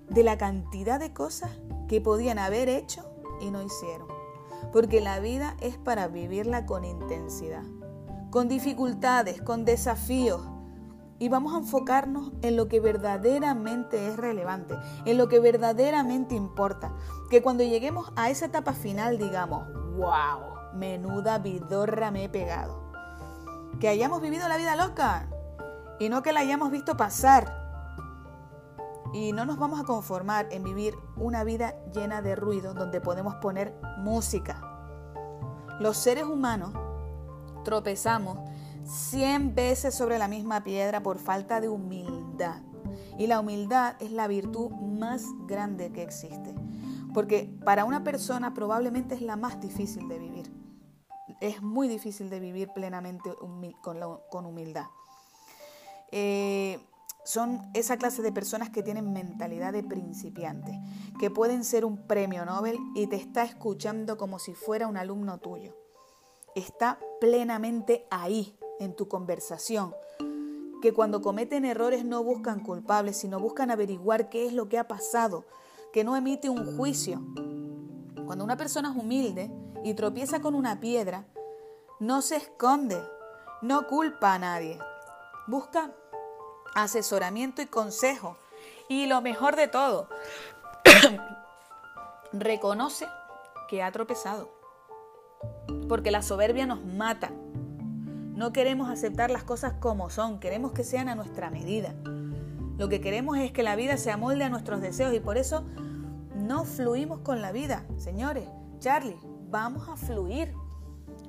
de 0.10 0.24
la 0.24 0.38
cantidad 0.38 1.00
de 1.00 1.14
cosas 1.14 1.52
que 1.88 2.02
podían 2.02 2.40
haber 2.40 2.70
hecho 2.70 3.06
y 3.42 3.52
no 3.52 3.62
hicieron 3.62 4.17
porque 4.72 5.02
la 5.02 5.20
vida 5.20 5.56
es 5.62 5.78
para 5.78 6.08
vivirla 6.08 6.66
con 6.66 6.86
intensidad, 6.86 7.64
con 8.30 8.48
dificultades, 8.48 9.42
con 9.42 9.66
desafíos. 9.66 10.42
Y 11.20 11.30
vamos 11.30 11.56
a 11.56 11.58
enfocarnos 11.58 12.32
en 12.44 12.56
lo 12.56 12.68
que 12.68 12.80
verdaderamente 12.80 14.08
es 14.08 14.18
relevante, 14.18 14.76
en 15.06 15.18
lo 15.18 15.28
que 15.28 15.40
verdaderamente 15.40 16.36
importa. 16.36 16.94
Que 17.32 17.42
cuando 17.42 17.64
lleguemos 17.64 18.12
a 18.16 18.30
esa 18.30 18.46
etapa 18.46 18.74
final 18.74 19.18
digamos, 19.18 19.68
wow, 19.96 20.74
menuda 20.76 21.40
vidorra 21.40 22.12
me 22.12 22.26
he 22.26 22.30
pegado. 22.30 22.92
Que 23.80 23.88
hayamos 23.88 24.22
vivido 24.22 24.48
la 24.48 24.58
vida 24.58 24.76
loca 24.76 25.28
y 26.00 26.10
no 26.10 26.22
que 26.22 26.34
la 26.34 26.42
hayamos 26.42 26.70
visto 26.72 26.98
pasar 26.98 27.67
y 29.14 29.32
no 29.32 29.46
nos 29.46 29.58
vamos 29.58 29.80
a 29.80 29.84
conformar 29.84 30.48
en 30.52 30.64
vivir 30.64 30.96
una 31.16 31.44
vida 31.44 31.76
llena 31.94 32.22
de 32.22 32.36
ruido 32.36 32.74
donde 32.74 33.02
podemos 33.02 33.36
poner 33.36 33.74
música. 34.00 34.62
Los 35.80 35.98
seres 35.98 36.26
humanos 36.26 36.74
tropezamos 37.64 38.40
100 38.84 39.54
veces 39.54 39.94
sobre 39.94 40.18
la 40.18 40.28
misma 40.28 40.64
piedra 40.64 41.04
por 41.04 41.20
falta 41.20 41.62
de 41.62 41.70
humildad. 41.70 42.62
Y 43.18 43.28
la 43.28 43.40
humildad 43.40 43.96
es 44.00 44.12
la 44.12 44.28
virtud 44.28 44.72
más 44.72 45.24
grande 45.48 45.92
que 45.92 46.04
existe. 46.04 46.54
Porque 47.14 47.50
para 47.66 47.86
una 47.86 48.04
persona 48.04 48.54
probablemente 48.54 49.16
es 49.16 49.22
la 49.22 49.36
más 49.36 49.60
difícil 49.60 50.08
de 50.08 50.20
vivir. 50.20 50.52
Es 51.42 51.62
muy 51.62 51.88
difícil 51.88 52.30
de 52.30 52.40
vivir 52.40 52.70
plenamente 52.74 53.32
con 54.32 54.46
humildad. 54.46 54.86
Eh, 56.12 56.80
son 57.28 57.62
esa 57.74 57.98
clase 57.98 58.22
de 58.22 58.32
personas 58.32 58.70
que 58.70 58.82
tienen 58.82 59.12
mentalidad 59.12 59.74
de 59.74 59.84
principiante, 59.84 60.80
que 61.20 61.30
pueden 61.30 61.66
ser 61.66 61.84
un 61.84 62.08
premio 62.08 62.46
Nobel 62.46 62.78
y 62.96 63.08
te 63.08 63.18
está 63.18 63.44
escuchando 63.44 64.16
como 64.16 64.40
si 64.40 64.54
fuera 64.54 64.88
un 64.88 64.96
alumno 64.96 65.38
tuyo. 65.38 65.76
Está 66.56 67.00
plenamente 67.20 68.08
ahí, 68.12 68.58
en 68.80 68.96
tu 68.96 69.10
conversación, 69.10 69.94
que 70.82 70.94
cuando 70.94 71.22
cometen 71.22 71.66
errores 71.66 72.06
no 72.06 72.24
buscan 72.24 72.62
culpables, 72.62 73.18
sino 73.18 73.42
buscan 73.42 73.72
averiguar 73.72 74.30
qué 74.30 74.46
es 74.46 74.54
lo 74.54 74.70
que 74.70 74.80
ha 74.80 74.88
pasado, 74.88 75.44
que 75.92 76.06
no 76.06 76.16
emite 76.16 76.50
un 76.50 76.78
juicio. 76.78 77.22
Cuando 78.26 78.46
una 78.46 78.56
persona 78.56 78.92
es 78.92 78.96
humilde 78.96 79.52
y 79.84 79.96
tropieza 79.96 80.40
con 80.40 80.56
una 80.56 80.80
piedra, 80.80 81.28
no 82.00 82.22
se 82.22 82.38
esconde, 82.38 83.04
no 83.62 83.86
culpa 83.86 84.34
a 84.34 84.40
nadie. 84.40 84.80
Busca 85.48 85.94
asesoramiento 86.76 87.62
y 87.62 87.68
consejo. 87.68 88.38
Y 88.90 89.08
lo 89.08 89.22
mejor 89.22 89.56
de 89.56 89.68
todo, 89.68 90.10
reconoce 92.34 93.08
que 93.68 93.84
ha 93.84 93.92
tropezado. 93.92 94.50
Porque 95.90 96.12
la 96.12 96.22
soberbia 96.22 96.66
nos 96.66 96.84
mata. 96.84 97.32
No 98.36 98.54
queremos 98.54 98.90
aceptar 98.90 99.32
las 99.32 99.44
cosas 99.44 99.74
como 99.80 100.10
son, 100.10 100.40
queremos 100.40 100.72
que 100.72 100.84
sean 100.84 101.10
a 101.10 101.16
nuestra 101.16 101.50
medida. 101.50 101.96
Lo 102.78 102.90
que 102.90 103.02
queremos 103.02 103.38
es 103.38 103.52
que 103.52 103.64
la 103.64 103.76
vida 103.76 103.98
se 103.98 104.12
amolde 104.12 104.44
a 104.44 104.50
nuestros 104.50 104.82
deseos 104.82 105.14
y 105.14 105.20
por 105.20 105.38
eso 105.38 105.66
no 106.36 106.64
fluimos 106.64 107.20
con 107.20 107.42
la 107.42 107.52
vida. 107.52 107.84
Señores, 107.98 108.48
Charlie, 108.80 109.18
vamos 109.50 109.90
a 109.90 109.96
fluir. 109.96 110.54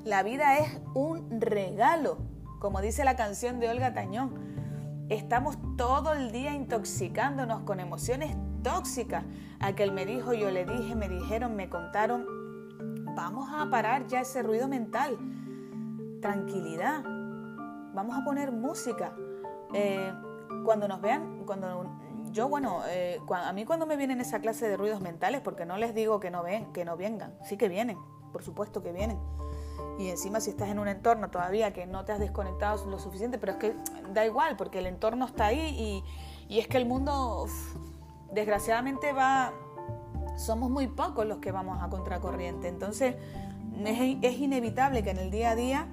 La 0.05 0.23
vida 0.23 0.59
es 0.59 0.79
un 0.95 1.41
regalo, 1.41 2.19
como 2.61 2.81
dice 2.83 3.05
la 3.05 3.17
canción 3.17 3.61
de 3.61 3.71
Olga 3.71 3.95
Tañón. 3.95 4.48
Estamos 5.09 5.57
todo 5.79 6.13
el 6.13 6.33
día 6.33 6.55
intoxicándonos 6.55 7.63
con 7.63 7.81
emociones 7.81 8.37
tóxicas. 8.63 9.25
Aquel 9.59 9.93
me 9.93 10.05
dijo, 10.05 10.35
yo 10.35 10.51
le 10.51 10.67
dije, 10.67 10.95
me 10.95 11.09
dijeron, 11.09 11.57
me 11.57 11.71
contaron. 11.71 12.27
Vamos 13.17 13.49
a 13.53 13.71
parar 13.71 14.07
ya 14.07 14.21
ese 14.21 14.43
ruido 14.43 14.69
mental. 14.69 15.17
Tranquilidad. 16.21 17.03
Vamos 17.95 18.19
a 18.19 18.25
poner 18.25 18.53
música. 18.53 19.15
Eh, 19.73 20.13
cuando 20.65 20.87
nos 20.89 21.01
vean, 21.01 21.45
cuando 21.47 21.91
yo, 22.31 22.49
bueno, 22.49 22.83
eh, 22.87 23.19
a 23.31 23.53
mí 23.55 23.65
cuando 23.65 23.87
me 23.87 23.97
vienen 23.97 24.21
esa 24.21 24.41
clase 24.41 24.69
de 24.69 24.77
ruidos 24.77 25.01
mentales, 25.01 25.41
porque 25.41 25.65
no 25.65 25.79
les 25.79 25.95
digo 25.95 26.21
que 26.21 26.31
no, 26.31 26.43
ven, 26.43 26.73
que 26.73 26.85
no 26.85 26.97
vengan, 26.97 27.35
sí 27.45 27.57
que 27.57 27.69
vienen, 27.69 27.97
por 28.33 28.43
supuesto 28.43 28.83
que 28.83 28.93
vienen. 28.93 29.19
Y 29.99 30.09
encima 30.09 30.41
si 30.41 30.51
estás 30.51 30.69
en 30.69 30.79
un 30.79 30.89
entorno 30.89 31.31
todavía 31.31 31.73
que 31.73 31.87
no 31.87 32.05
te 32.05 32.13
has 32.13 32.21
desconectado 32.21 32.87
lo 32.87 32.99
suficiente, 32.99 33.39
pero 33.39 33.53
es 33.53 33.59
que 33.59 33.75
da 34.13 34.25
igual, 34.25 34.57
porque 34.57 34.79
el 34.79 34.87
entorno 34.87 35.27
está 35.27 35.47
ahí 35.47 36.05
y, 36.49 36.55
y 36.55 36.61
es 36.61 36.69
que 36.69 36.77
el 36.77 36.87
mundo, 36.87 37.47
desgraciadamente, 38.33 39.13
va... 39.13 39.53
Somos 40.37 40.71
muy 40.71 40.87
pocos 40.87 41.27
los 41.27 41.39
que 41.39 41.51
vamos 41.51 41.83
a 41.83 41.89
contracorriente. 41.89 42.69
Entonces, 42.69 43.17
es, 43.85 44.39
inevitable 44.39 45.03
que 45.03 45.11
en 45.11 45.19
el 45.19 45.31
día 45.31 45.51
a 45.51 45.55
día 45.55 45.87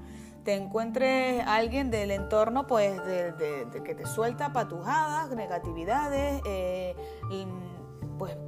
te 0.44 0.54
encuentres 0.54 1.44
alguien 1.48 1.90
del 1.90 2.12
entorno 2.12 2.68
pues 2.68 3.04
de, 3.06 3.68
que 3.84 3.96
te 3.96 4.06
suelta 4.06 4.54
patujadas, 4.54 5.32
negatividades, 5.32 6.42
eh, 6.46 6.96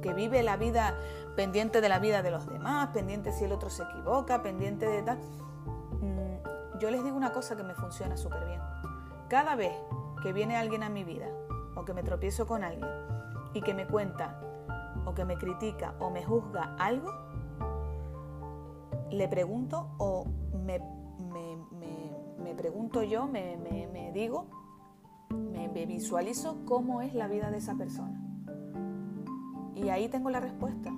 que 0.08 0.14
vive 0.14 0.42
la 0.42 0.56
vida 0.56 0.94
pendiente 1.36 1.82
de 1.82 1.88
la 1.90 1.98
vida 1.98 2.22
de 2.22 2.30
los 2.30 2.46
demás, 2.48 2.88
pendiente 2.88 3.30
si 3.30 3.44
el 3.44 3.52
otro 3.52 3.68
se 3.68 3.82
equivoca, 3.82 4.42
pendiente 4.42 4.86
de 4.86 5.02
tal. 5.02 5.18
Mm, 6.00 6.78
yo 6.80 6.90
les 6.90 7.04
digo 7.04 7.14
una 7.14 7.32
cosa 7.32 7.56
que 7.56 7.62
me 7.62 7.74
funciona 7.74 8.16
súper 8.16 8.46
bien. 8.46 8.60
Cada 9.28 9.54
vez 9.54 9.74
que 10.22 10.32
viene 10.32 10.56
alguien 10.56 10.82
a 10.82 10.88
mi 10.88 11.04
vida 11.04 11.26
o 11.76 11.84
que 11.84 11.92
me 11.92 12.02
tropiezo 12.02 12.46
con 12.46 12.64
alguien 12.64 12.88
y 13.52 13.60
que 13.60 13.74
me 13.74 13.86
cuenta 13.86 14.40
o 15.04 15.14
que 15.14 15.26
me 15.26 15.36
critica 15.36 15.94
o 15.98 16.10
me 16.10 16.24
juzga 16.24 16.74
algo, 16.78 17.12
le 19.10 19.28
pregunto 19.28 19.90
o 19.98 20.24
me 20.54 20.80
me 22.48 22.54
pregunto 22.54 23.02
yo, 23.02 23.26
me, 23.26 23.58
digo, 24.14 24.46
me, 25.30 25.86
visualizo 25.86 26.64
cómo 26.64 27.02
es 27.02 27.14
la 27.14 27.28
vida 27.28 27.50
de 27.50 27.58
esa 27.58 27.74
persona. 27.74 28.17
Y 29.78 29.90
ahí 29.90 30.08
tengo 30.08 30.28
la 30.30 30.40
respuesta. 30.40 30.92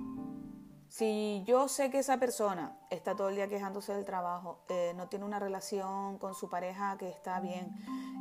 Si 0.87 1.43
yo 1.45 1.67
sé 1.67 1.89
que 1.89 1.99
esa 1.99 2.17
persona 2.17 2.77
está 2.89 3.15
todo 3.15 3.29
el 3.29 3.35
día 3.35 3.47
quejándose 3.47 3.93
del 3.93 4.03
trabajo, 4.03 4.59
eh, 4.69 4.93
no 4.97 5.07
tiene 5.07 5.23
una 5.23 5.39
relación 5.39 6.17
con 6.17 6.33
su 6.33 6.49
pareja 6.49 6.97
que 6.97 7.07
está 7.07 7.39
bien, 7.39 7.73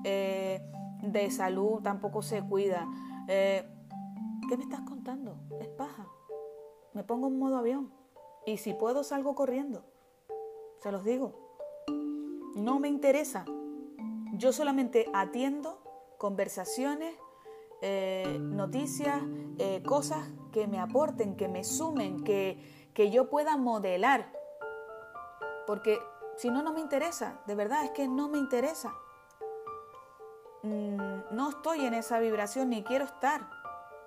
eh, 0.05 0.63
de 1.03 1.31
salud 1.31 1.81
tampoco 1.83 2.23
se 2.23 2.43
cuida, 2.43 2.87
eh, 3.27 3.69
¿qué 4.49 4.57
me 4.57 4.63
estás 4.63 4.83
contando? 4.83 5.41
Es 5.61 5.69
paja. 5.69 6.07
Me 6.93 7.03
pongo 7.03 7.29
en 7.29 7.39
modo 7.39 7.57
avión 7.57 7.93
y 8.47 8.59
si 8.59 8.75
puedo 8.75 9.03
salgo 9.03 9.35
corriendo. 9.35 9.85
Se 10.81 10.93
los 10.93 11.05
digo. 11.05 11.33
No 12.55 12.79
me 12.79 12.89
interesa. 12.89 13.47
Yo 14.35 14.53
solamente 14.53 15.07
atiendo 15.13 15.83
conversaciones, 16.19 17.15
eh, 17.83 18.39
noticias, 18.41 19.23
eh, 19.59 19.83
cosas 19.85 20.29
que 20.53 20.67
me 20.67 20.79
aporten, 20.79 21.37
que 21.37 21.49
me 21.49 21.65
sumen, 21.65 22.25
que, 22.25 22.91
que 22.95 23.11
yo 23.11 23.31
pueda 23.31 23.57
modelar. 23.57 24.33
Porque 25.67 25.99
si 26.37 26.51
no, 26.51 26.63
no 26.63 26.73
me 26.73 26.81
interesa. 26.81 27.41
De 27.47 27.55
verdad, 27.55 27.85
es 27.85 27.91
que 27.91 28.09
no 28.09 28.29
me 28.29 28.39
interesa. 28.39 28.93
Mm, 30.63 30.97
no 31.33 31.51
estoy 31.51 31.87
en 31.87 31.95
esa 31.95 32.19
vibración 32.19 32.71
ni 32.71 32.83
quiero 32.83 33.05
estar. 33.05 33.49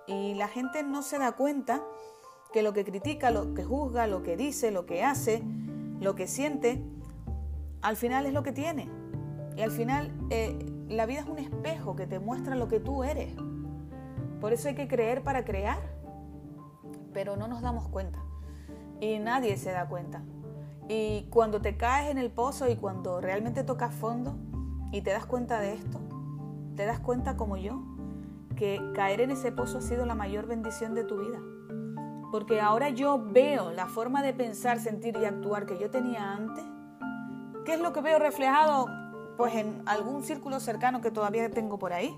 Y 0.08 0.36
la 0.36 0.48
gente 0.48 0.84
no 0.84 1.02
se 1.02 1.18
da 1.18 1.34
cuenta 1.34 1.84
que 2.52 2.62
lo 2.62 2.74
que 2.74 2.84
critica, 2.84 3.32
lo 3.32 3.54
que 3.54 3.64
juzga, 3.64 4.08
lo 4.08 4.22
que 4.22 4.38
dice, 4.38 4.72
lo 4.72 4.86
que 4.86 5.04
hace, 5.04 5.44
lo 6.00 6.16
que 6.16 6.28
siente, 6.28 6.84
al 7.82 7.96
final 7.96 8.26
es 8.26 8.34
lo 8.34 8.44
que 8.44 8.52
tiene. 8.52 8.90
Y 9.56 9.62
al 9.62 9.72
final 9.72 10.12
eh, 10.30 10.58
la 10.90 11.06
vida 11.06 11.22
es 11.22 11.28
un 11.28 11.40
espejo 11.40 11.96
que 11.96 12.08
te 12.08 12.20
muestra 12.20 12.56
lo 12.56 12.68
que 12.68 12.80
tú 12.80 13.04
eres. 13.04 13.34
Por 14.44 14.52
eso 14.52 14.68
hay 14.68 14.76
que 14.76 14.90
creer 14.90 15.24
para 15.24 15.46
crear. 15.46 15.78
Pero 17.14 17.38
no 17.38 17.48
nos 17.48 17.62
damos 17.62 17.88
cuenta. 17.88 18.20
Y 19.00 19.20
nadie 19.20 19.56
se 19.56 19.72
da 19.72 19.88
cuenta. 19.88 20.22
Y 20.90 21.28
cuando 21.30 21.62
te 21.62 21.78
caes 21.78 22.12
en 22.12 22.18
el 22.18 22.30
pozo 22.30 22.68
y 22.68 22.76
cuando 22.76 23.22
realmente 23.22 23.64
tocas 23.64 23.96
fondo 23.96 24.36
y 24.92 25.00
te 25.00 25.12
das 25.12 25.26
cuenta 25.26 25.62
de 25.62 25.76
esto, 25.76 26.02
te 26.76 26.86
das 26.86 27.00
cuenta 27.00 27.38
como 27.38 27.56
yo, 27.56 27.86
que 28.58 28.82
caer 28.94 29.22
en 29.22 29.32
ese 29.32 29.54
pozo 29.54 29.78
ha 29.78 29.82
sido 29.82 30.06
la 30.06 30.14
mayor 30.14 30.46
bendición 30.46 30.94
de 30.94 31.06
tu 31.06 31.20
vida. 31.20 31.40
Porque 32.30 32.60
ahora 32.60 32.90
yo 32.90 33.24
veo 33.32 33.72
la 33.72 33.86
forma 33.86 34.22
de 34.22 34.34
pensar, 34.34 34.82
sentir 34.82 35.16
y 35.22 35.24
actuar 35.24 35.66
que 35.66 35.80
yo 35.80 35.90
tenía 35.90 36.34
antes 36.34 36.66
¿Qué 37.66 37.76
es 37.76 37.80
lo 37.80 37.94
que 37.94 38.02
veo 38.02 38.20
reflejado? 38.20 38.88
Pues 39.38 39.56
en 39.56 39.84
algún 39.86 40.24
círculo 40.24 40.60
cercano 40.60 41.00
que 41.00 41.12
todavía 41.12 41.50
tengo 41.50 41.80
por 41.80 41.94
ahí. 41.94 42.14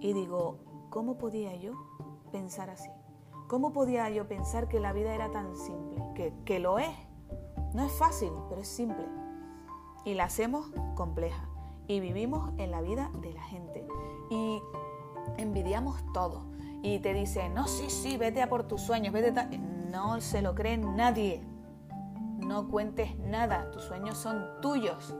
Y 0.00 0.12
digo, 0.12 0.71
¿cómo 0.92 1.16
podía 1.16 1.56
yo 1.56 1.72
pensar 2.30 2.68
así? 2.70 2.90
¿Cómo 3.48 3.72
podía 3.72 4.08
yo 4.10 4.28
pensar 4.28 4.68
que 4.68 4.78
la 4.78 4.92
vida 4.92 5.14
era 5.14 5.30
tan 5.30 5.56
simple? 5.56 6.02
Que, 6.14 6.34
que 6.44 6.60
lo 6.60 6.78
es. 6.78 6.94
No 7.72 7.84
es 7.84 7.92
fácil, 7.92 8.30
pero 8.48 8.60
es 8.60 8.68
simple. 8.68 9.06
Y 10.04 10.14
la 10.14 10.24
hacemos 10.24 10.70
compleja. 10.94 11.48
Y 11.88 12.00
vivimos 12.00 12.52
en 12.58 12.70
la 12.70 12.82
vida 12.82 13.10
de 13.20 13.32
la 13.32 13.42
gente. 13.42 13.86
Y 14.30 14.62
envidiamos 15.38 16.00
todo. 16.12 16.44
Y 16.82 16.98
te 16.98 17.14
dicen, 17.14 17.54
no, 17.54 17.66
sí, 17.66 17.88
sí, 17.88 18.18
vete 18.18 18.42
a 18.42 18.48
por 18.48 18.64
tus 18.64 18.82
sueños, 18.82 19.14
vete 19.14 19.58
No 19.58 20.20
se 20.20 20.42
lo 20.42 20.54
cree 20.54 20.76
nadie. 20.76 21.42
No 22.38 22.68
cuentes 22.68 23.16
nada, 23.18 23.70
tus 23.70 23.84
sueños 23.84 24.18
son 24.18 24.44
tuyos. 24.60 25.16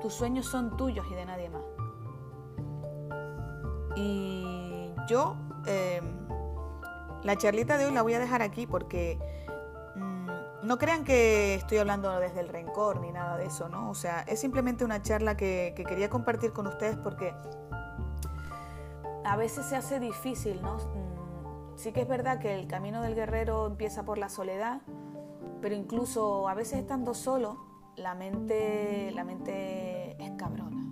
Tus 0.00 0.14
sueños 0.14 0.46
son 0.46 0.76
tuyos 0.76 1.06
y 1.10 1.14
de 1.14 1.26
nadie 1.26 1.50
más. 1.50 1.75
Y 3.96 4.92
yo, 5.08 5.36
em, 5.66 6.28
la 7.24 7.36
charlita 7.36 7.78
de 7.78 7.86
hoy 7.86 7.92
la 7.92 8.02
voy 8.02 8.14
a 8.14 8.18
dejar 8.18 8.42
aquí 8.42 8.66
porque 8.66 9.18
mm, 9.96 10.66
no 10.66 10.78
crean 10.78 11.04
que 11.04 11.54
estoy 11.54 11.78
hablando 11.78 12.18
desde 12.20 12.40
el 12.40 12.48
rencor 12.48 13.00
ni 13.00 13.10
nada 13.10 13.36
de 13.36 13.46
eso, 13.46 13.68
¿no? 13.68 13.90
O 13.90 13.94
sea, 13.94 14.20
es 14.22 14.38
simplemente 14.38 14.84
una 14.84 15.02
charla 15.02 15.36
que, 15.36 15.72
que 15.74 15.84
quería 15.84 16.10
compartir 16.10 16.52
con 16.52 16.66
ustedes 16.66 16.96
porque 16.96 17.34
a 19.24 19.36
veces 19.36 19.66
se 19.66 19.76
hace 19.76 19.98
difícil, 19.98 20.62
¿no? 20.62 20.76
Mm, 20.76 21.76
sí 21.76 21.92
que 21.92 22.02
es 22.02 22.08
verdad 22.08 22.38
que 22.38 22.54
el 22.54 22.68
camino 22.68 23.02
del 23.02 23.14
guerrero 23.14 23.66
empieza 23.66 24.04
por 24.04 24.18
la 24.18 24.28
soledad, 24.28 24.82
pero 25.60 25.74
incluso 25.74 26.48
a 26.48 26.54
veces 26.54 26.78
estando 26.78 27.14
solo, 27.14 27.58
la 27.96 28.14
mente, 28.14 29.10
la 29.14 29.24
mente 29.24 30.22
es 30.22 30.30
cabrona. 30.36 30.82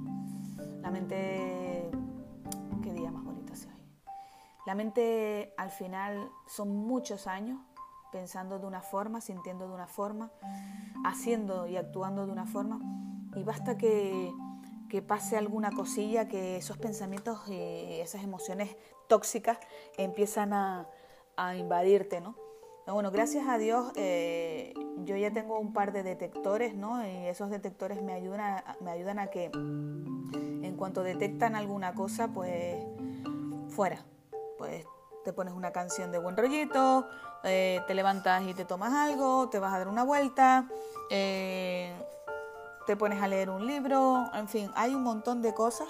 La 0.81 0.91
mente, 0.91 1.91
La 4.67 4.75
mente 4.75 5.53
al 5.57 5.71
final 5.71 6.31
son 6.47 6.75
muchos 6.75 7.27
años 7.27 7.61
pensando 8.13 8.59
de 8.59 8.67
una 8.67 8.81
forma, 8.81 9.21
sintiendo 9.21 9.69
de 9.69 9.75
una 9.75 9.87
forma, 9.87 10.31
haciendo 11.05 11.67
y 11.67 11.77
actuando 11.77 12.27
de 12.27 12.33
una 12.33 12.47
forma. 12.47 12.81
Y 13.35 13.43
basta 13.43 13.77
que, 13.77 14.33
que 14.89 15.03
pase 15.03 15.37
alguna 15.37 15.71
cosilla, 15.73 16.29
que 16.29 16.57
esos 16.57 16.79
pensamientos 16.79 17.49
y 17.49 18.01
esas 18.01 18.23
emociones 18.23 18.77
tóxicas 19.09 19.59
empiezan 19.99 20.53
a, 20.53 20.89
a 21.37 21.57
invadirte, 21.57 22.21
¿no? 22.21 22.37
Bueno, 22.87 23.11
gracias 23.11 23.49
a 23.49 23.57
Dios 23.57 23.93
eh, 23.97 24.75
yo 25.05 25.17
ya 25.17 25.33
tengo 25.33 25.59
un 25.59 25.73
par 25.73 25.93
de 25.93 26.03
detectores, 26.03 26.75
¿no? 26.75 27.07
Y 27.07 27.27
esos 27.27 27.49
detectores 27.49 28.03
me 28.03 28.13
ayudan 28.13 28.63
me 28.81 28.91
ayudan 28.91 29.19
a 29.19 29.29
que 29.29 29.47
en 29.47 30.77
cuanto 30.77 31.03
detectan 31.03 31.57
alguna 31.57 31.95
cosa, 31.95 32.29
pues 32.29 32.85
fuera. 33.69 34.05
Pues 34.59 34.87
te 35.25 35.33
pones 35.33 35.55
una 35.55 35.73
canción 35.73 36.13
de 36.13 36.19
buen 36.19 36.37
rollito, 36.37 37.07
eh, 37.43 37.81
te 37.87 37.95
levantas 37.95 38.43
y 38.47 38.55
te 38.55 38.65
tomas 38.65 38.93
algo, 38.93 39.49
te 39.49 39.59
vas 39.59 39.73
a 39.73 39.79
dar 39.79 39.89
una 39.89 40.05
vuelta, 40.05 40.69
eh, 41.11 41.95
te 42.87 42.97
pones 42.97 43.23
a 43.23 43.29
leer 43.29 43.51
un 43.51 43.67
libro, 43.67 44.31
en 44.35 44.49
fin, 44.49 44.71
hay 44.75 44.95
un 44.95 45.03
montón 45.03 45.41
de 45.43 45.55
cosas 45.55 45.89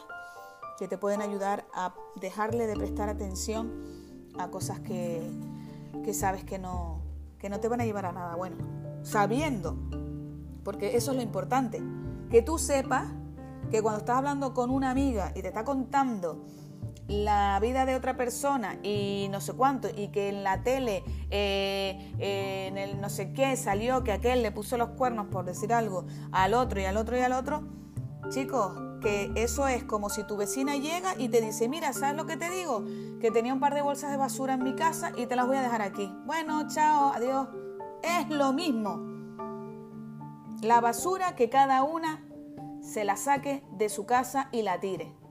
que 0.78 0.88
te 0.88 0.98
pueden 0.98 1.20
ayudar 1.20 1.64
a 1.74 1.92
dejarle 2.16 2.66
de 2.66 2.74
prestar 2.74 3.08
atención 3.08 3.72
a 4.38 4.48
cosas 4.48 4.80
que, 4.80 5.28
que 6.04 6.14
sabes 6.14 6.44
que 6.44 6.58
no, 6.58 7.00
que 7.38 7.48
no 7.48 7.60
te 7.60 7.68
van 7.68 7.80
a 7.80 7.84
llevar 7.84 8.06
a 8.06 8.12
nada. 8.12 8.36
Bueno, 8.36 8.56
sabiendo, 9.02 9.76
porque 10.64 10.96
eso 10.96 11.10
es 11.10 11.16
lo 11.16 11.22
importante, 11.22 11.82
que 12.30 12.42
tú 12.42 12.58
sepas 12.58 13.08
que 13.70 13.82
cuando 13.82 14.00
estás 14.00 14.18
hablando 14.18 14.54
con 14.54 14.70
una 14.70 14.90
amiga 14.90 15.32
y 15.34 15.42
te 15.42 15.48
está 15.48 15.64
contando 15.64 16.44
la 17.08 17.58
vida 17.60 17.84
de 17.84 17.96
otra 17.96 18.16
persona 18.16 18.78
y 18.82 19.28
no 19.30 19.40
sé 19.40 19.52
cuánto, 19.52 19.88
y 19.94 20.08
que 20.08 20.28
en 20.28 20.42
la 20.42 20.62
tele, 20.62 21.04
eh, 21.30 22.12
eh, 22.18 22.66
en 22.68 22.78
el 22.78 23.00
no 23.00 23.10
sé 23.10 23.32
qué, 23.32 23.56
salió 23.56 24.04
que 24.04 24.12
aquel 24.12 24.42
le 24.42 24.50
puso 24.50 24.78
los 24.78 24.90
cuernos, 24.90 25.26
por 25.26 25.44
decir 25.44 25.72
algo, 25.72 26.06
al 26.32 26.54
otro 26.54 26.80
y 26.80 26.84
al 26.84 26.96
otro 26.96 27.16
y 27.16 27.20
al 27.20 27.32
otro, 27.32 27.62
chicos, 28.30 28.72
que 29.00 29.30
eso 29.34 29.68
es 29.68 29.84
como 29.84 30.08
si 30.08 30.24
tu 30.24 30.36
vecina 30.36 30.76
llega 30.76 31.14
y 31.18 31.28
te 31.28 31.42
dice, 31.42 31.68
mira, 31.68 31.92
¿sabes 31.92 32.16
lo 32.16 32.24
que 32.24 32.38
te 32.38 32.48
digo? 32.48 32.84
Que 33.20 33.30
tenía 33.30 33.52
un 33.52 33.60
par 33.60 33.74
de 33.74 33.82
bolsas 33.82 34.10
de 34.10 34.16
basura 34.16 34.54
en 34.54 34.64
mi 34.64 34.74
casa 34.74 35.12
y 35.16 35.26
te 35.26 35.36
las 35.36 35.46
voy 35.46 35.58
a 35.58 35.62
dejar 35.62 35.82
aquí. 35.82 36.10
Bueno, 36.24 36.66
chao, 36.68 37.12
adiós. 37.14 37.48
Es 38.02 38.30
lo 38.30 38.54
mismo. 38.54 38.98
La 40.62 40.80
basura 40.80 41.36
que 41.36 41.50
cada 41.50 41.82
una 41.82 42.24
se 42.80 43.04
la 43.04 43.16
saque 43.16 43.62
de 43.72 43.90
su 43.90 44.06
casa 44.06 44.48
y 44.52 44.62
la 44.62 44.80
tire. 44.80 45.23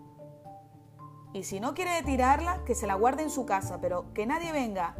Y 1.33 1.43
si 1.43 1.59
no 1.59 1.73
quiere 1.73 2.03
tirarla, 2.03 2.63
que 2.63 2.75
se 2.75 2.85
la 2.85 2.93
guarde 2.93 3.23
en 3.23 3.31
su 3.31 3.45
casa, 3.45 3.79
pero 3.81 4.13
que 4.13 4.25
nadie 4.25 4.51
venga 4.51 4.95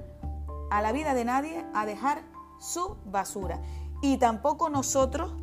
a 0.72 0.82
la 0.82 0.92
vida 0.92 1.14
de 1.14 1.26
nadie 1.26 1.64
a 1.76 1.86
dejar 1.86 2.24
su 2.60 2.98
basura. 3.06 3.62
Y 4.02 4.18
tampoco 4.18 4.70
nosotros 4.70 5.34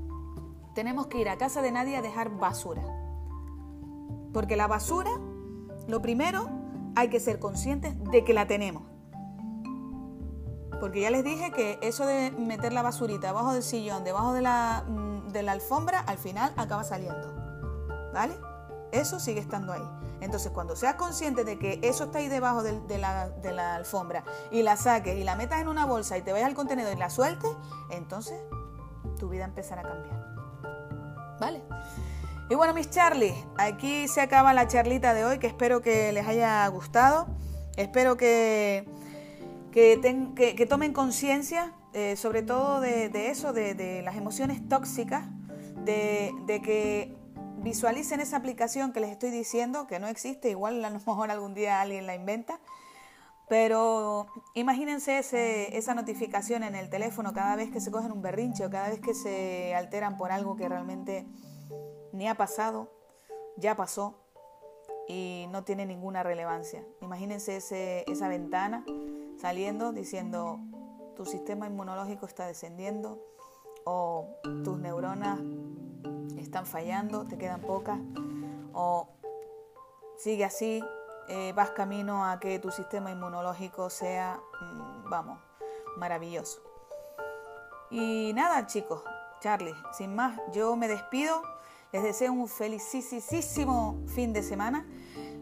tenemos 0.74 1.07
que 1.07 1.18
ir 1.18 1.29
a 1.29 1.38
casa 1.38 1.62
de 1.62 1.70
nadie 1.70 1.96
a 1.96 2.03
dejar 2.03 2.31
basura. 2.31 2.83
Porque 4.33 4.57
la 4.57 4.66
basura, 4.66 5.11
lo 5.87 6.03
primero, 6.03 6.48
hay 6.96 7.09
que 7.09 7.20
ser 7.20 7.38
conscientes 7.38 7.94
de 8.11 8.24
que 8.24 8.35
la 8.35 8.46
tenemos. 8.46 8.83
Porque 10.81 11.03
ya 11.03 11.11
les 11.11 11.22
dije 11.22 11.53
que 11.53 11.79
eso 11.83 12.07
de 12.07 12.33
meter 12.33 12.72
la 12.72 12.83
basurita 12.83 13.29
debajo 13.29 13.53
del 13.53 13.62
sillón, 13.62 14.03
debajo 14.03 14.33
de 14.33 14.40
la, 14.40 14.85
mm, 14.88 15.29
de 15.29 15.42
la 15.42 15.53
alfombra, 15.53 16.00
al 16.00 16.18
final 16.18 16.53
acaba 16.57 16.83
saliendo. 16.83 17.33
¿Vale? 18.12 18.35
Eso 18.90 19.20
sigue 19.20 19.40
estando 19.40 19.72
ahí. 19.72 19.83
Entonces, 20.20 20.52
cuando 20.52 20.76
seas 20.76 20.94
consciente 20.96 21.44
de 21.44 21.59
que 21.59 21.80
eso 21.83 22.04
está 22.04 22.18
ahí 22.18 22.28
debajo 22.28 22.62
de, 22.62 22.98
la, 22.98 23.74
alfombra 23.74 24.24
y 24.50 24.62
la 24.62 24.76
saques 24.76 25.16
y 25.16 25.24
la 25.24 25.35
metas 25.35 25.61
en 25.61 25.68
una 25.68 25.87
bolsa 25.87 26.18
y 26.18 26.22
te 26.22 26.33
vayas 26.33 26.48
al 26.48 26.54
contenedor 26.54 26.94
y 26.94 26.98
la 26.98 27.11
sueltes, 27.11 27.50
entonces 27.90 28.38
tu 29.18 29.28
vida 29.28 29.44
empezará 29.44 29.83
a 29.83 29.85
cambiar. 29.85 30.30
¿Vale? 31.40 31.62
Y 32.50 32.54
bueno, 32.54 32.74
mis 32.74 32.90
Charlie, 32.90 33.35
aquí 33.56 34.09
se 34.09 34.20
acaba 34.20 34.52
la 34.52 34.66
charlita 34.66 35.14
de 35.14 35.24
hoy, 35.24 35.38
que 35.38 35.46
espero 35.46 35.80
que 35.80 36.12
les 36.12 36.26
haya 36.26 36.66
gustado. 36.68 37.28
Espero 37.76 38.16
que, 38.16 38.87
que, 39.72 40.66
tomen 40.68 40.92
conciencia, 40.92 41.72
eh, 41.94 42.16
sobre 42.16 42.42
todo 42.42 42.80
de, 42.80 43.30
eso, 43.30 43.52
de, 43.52 44.02
las 44.04 44.16
emociones 44.16 44.68
tóxicas, 44.68 45.28
de, 45.85 46.33
de 46.46 46.61
que 46.61 47.19
visualicen 47.62 48.20
esa 48.20 48.36
aplicación 48.36 48.92
que 48.92 49.00
les 49.00 49.10
estoy 49.10 49.30
diciendo, 49.30 49.86
que 49.86 49.98
no 49.98 50.08
existe, 50.08 50.50
igual 50.50 50.84
a 50.84 50.90
lo 50.90 50.98
mejor 50.98 51.30
algún 51.30 51.54
día 51.54 51.80
alguien 51.80 52.06
la 52.06 52.14
inventa, 52.14 52.60
pero 53.48 54.28
imagínense 54.54 55.18
esa 55.76 55.94
notificación 55.94 56.62
en 56.62 56.76
el 56.76 56.88
teléfono 56.88 57.32
cada 57.32 57.56
vez 57.56 57.70
que 57.70 57.80
se 57.80 57.90
cogen 57.90 58.12
un 58.12 58.22
berrinche 58.22 58.64
o 58.64 58.70
cada 58.70 58.90
vez 58.90 59.00
que 59.00 59.12
se 59.12 59.74
alteran 59.74 60.16
por 60.16 60.30
algo 60.30 60.56
que 60.56 60.68
realmente 60.68 61.26
ni 62.12 62.28
ha 62.28 62.36
pasado, 62.36 62.92
ya 63.56 63.76
pasó 63.76 64.20
y 65.08 65.46
no 65.50 65.64
tiene 65.64 65.84
ninguna 65.84 66.22
relevancia. 66.22 66.84
Imagínense 67.00 67.56
esa 68.06 68.28
ventana 68.28 68.84
saliendo 69.40 69.92
diciendo 69.92 70.60
tu 71.16 71.24
sistema 71.26 71.66
inmunológico 71.66 72.26
está 72.26 72.46
descendiendo 72.46 73.20
o 73.84 74.28
tus 74.62 74.78
neuronas 74.78 75.40
están 76.50 76.66
fallando, 76.66 77.24
te 77.24 77.38
quedan 77.38 77.60
pocas, 77.60 78.00
o 78.72 79.08
sigue 80.18 80.44
así, 80.44 80.82
eh, 81.28 81.52
vas 81.54 81.70
camino 81.70 82.24
a 82.24 82.40
que 82.40 82.58
tu 82.58 82.72
sistema 82.72 83.12
inmunológico 83.12 83.88
sea, 83.88 84.40
mm, 84.60 85.08
vamos, 85.08 85.38
maravilloso. 85.96 86.60
Y 87.88 88.32
nada, 88.34 88.66
chicos, 88.66 89.04
Charlie, 89.40 89.74
sin 89.92 90.16
más, 90.16 90.40
yo 90.52 90.74
me 90.74 90.88
despido, 90.88 91.40
les 91.92 92.02
deseo 92.02 92.32
un 92.32 92.48
felicísimo 92.48 94.02
fin 94.08 94.32
de 94.32 94.42
semana, 94.42 94.84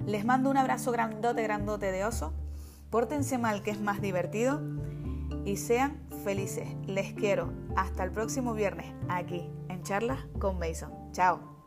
les 0.04 0.26
mando 0.26 0.50
un 0.50 0.58
abrazo 0.58 0.92
grandote, 0.92 1.42
grandote 1.42 1.90
de 1.90 2.04
oso, 2.04 2.34
pórtense 2.90 3.38
mal, 3.38 3.62
que 3.62 3.70
es 3.70 3.80
más 3.80 4.02
divertido, 4.02 4.60
y 5.46 5.56
sean 5.56 6.06
felices. 6.22 6.68
Les 6.86 7.14
quiero. 7.14 7.50
Hasta 7.76 8.04
el 8.04 8.10
próximo 8.10 8.52
viernes, 8.52 8.92
aquí 9.08 9.50
en 9.68 9.82
Charlas 9.82 10.26
con 10.38 10.58
Mason. 10.58 10.97
Chao. 11.12 11.57